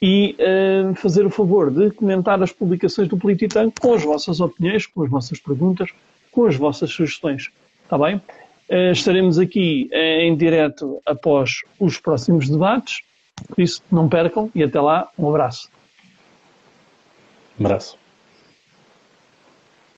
[0.00, 4.86] e uh, fazer o favor de comentar as publicações do Polititank com as vossas opiniões,
[4.86, 5.90] com as vossas perguntas,
[6.30, 7.50] com as vossas sugestões.
[7.84, 8.16] Está bem?
[8.70, 13.00] Uh, estaremos aqui uh, em direto após os próximos debates,
[13.46, 15.68] por isso não percam e até lá, um abraço.
[17.58, 17.98] Um abraço.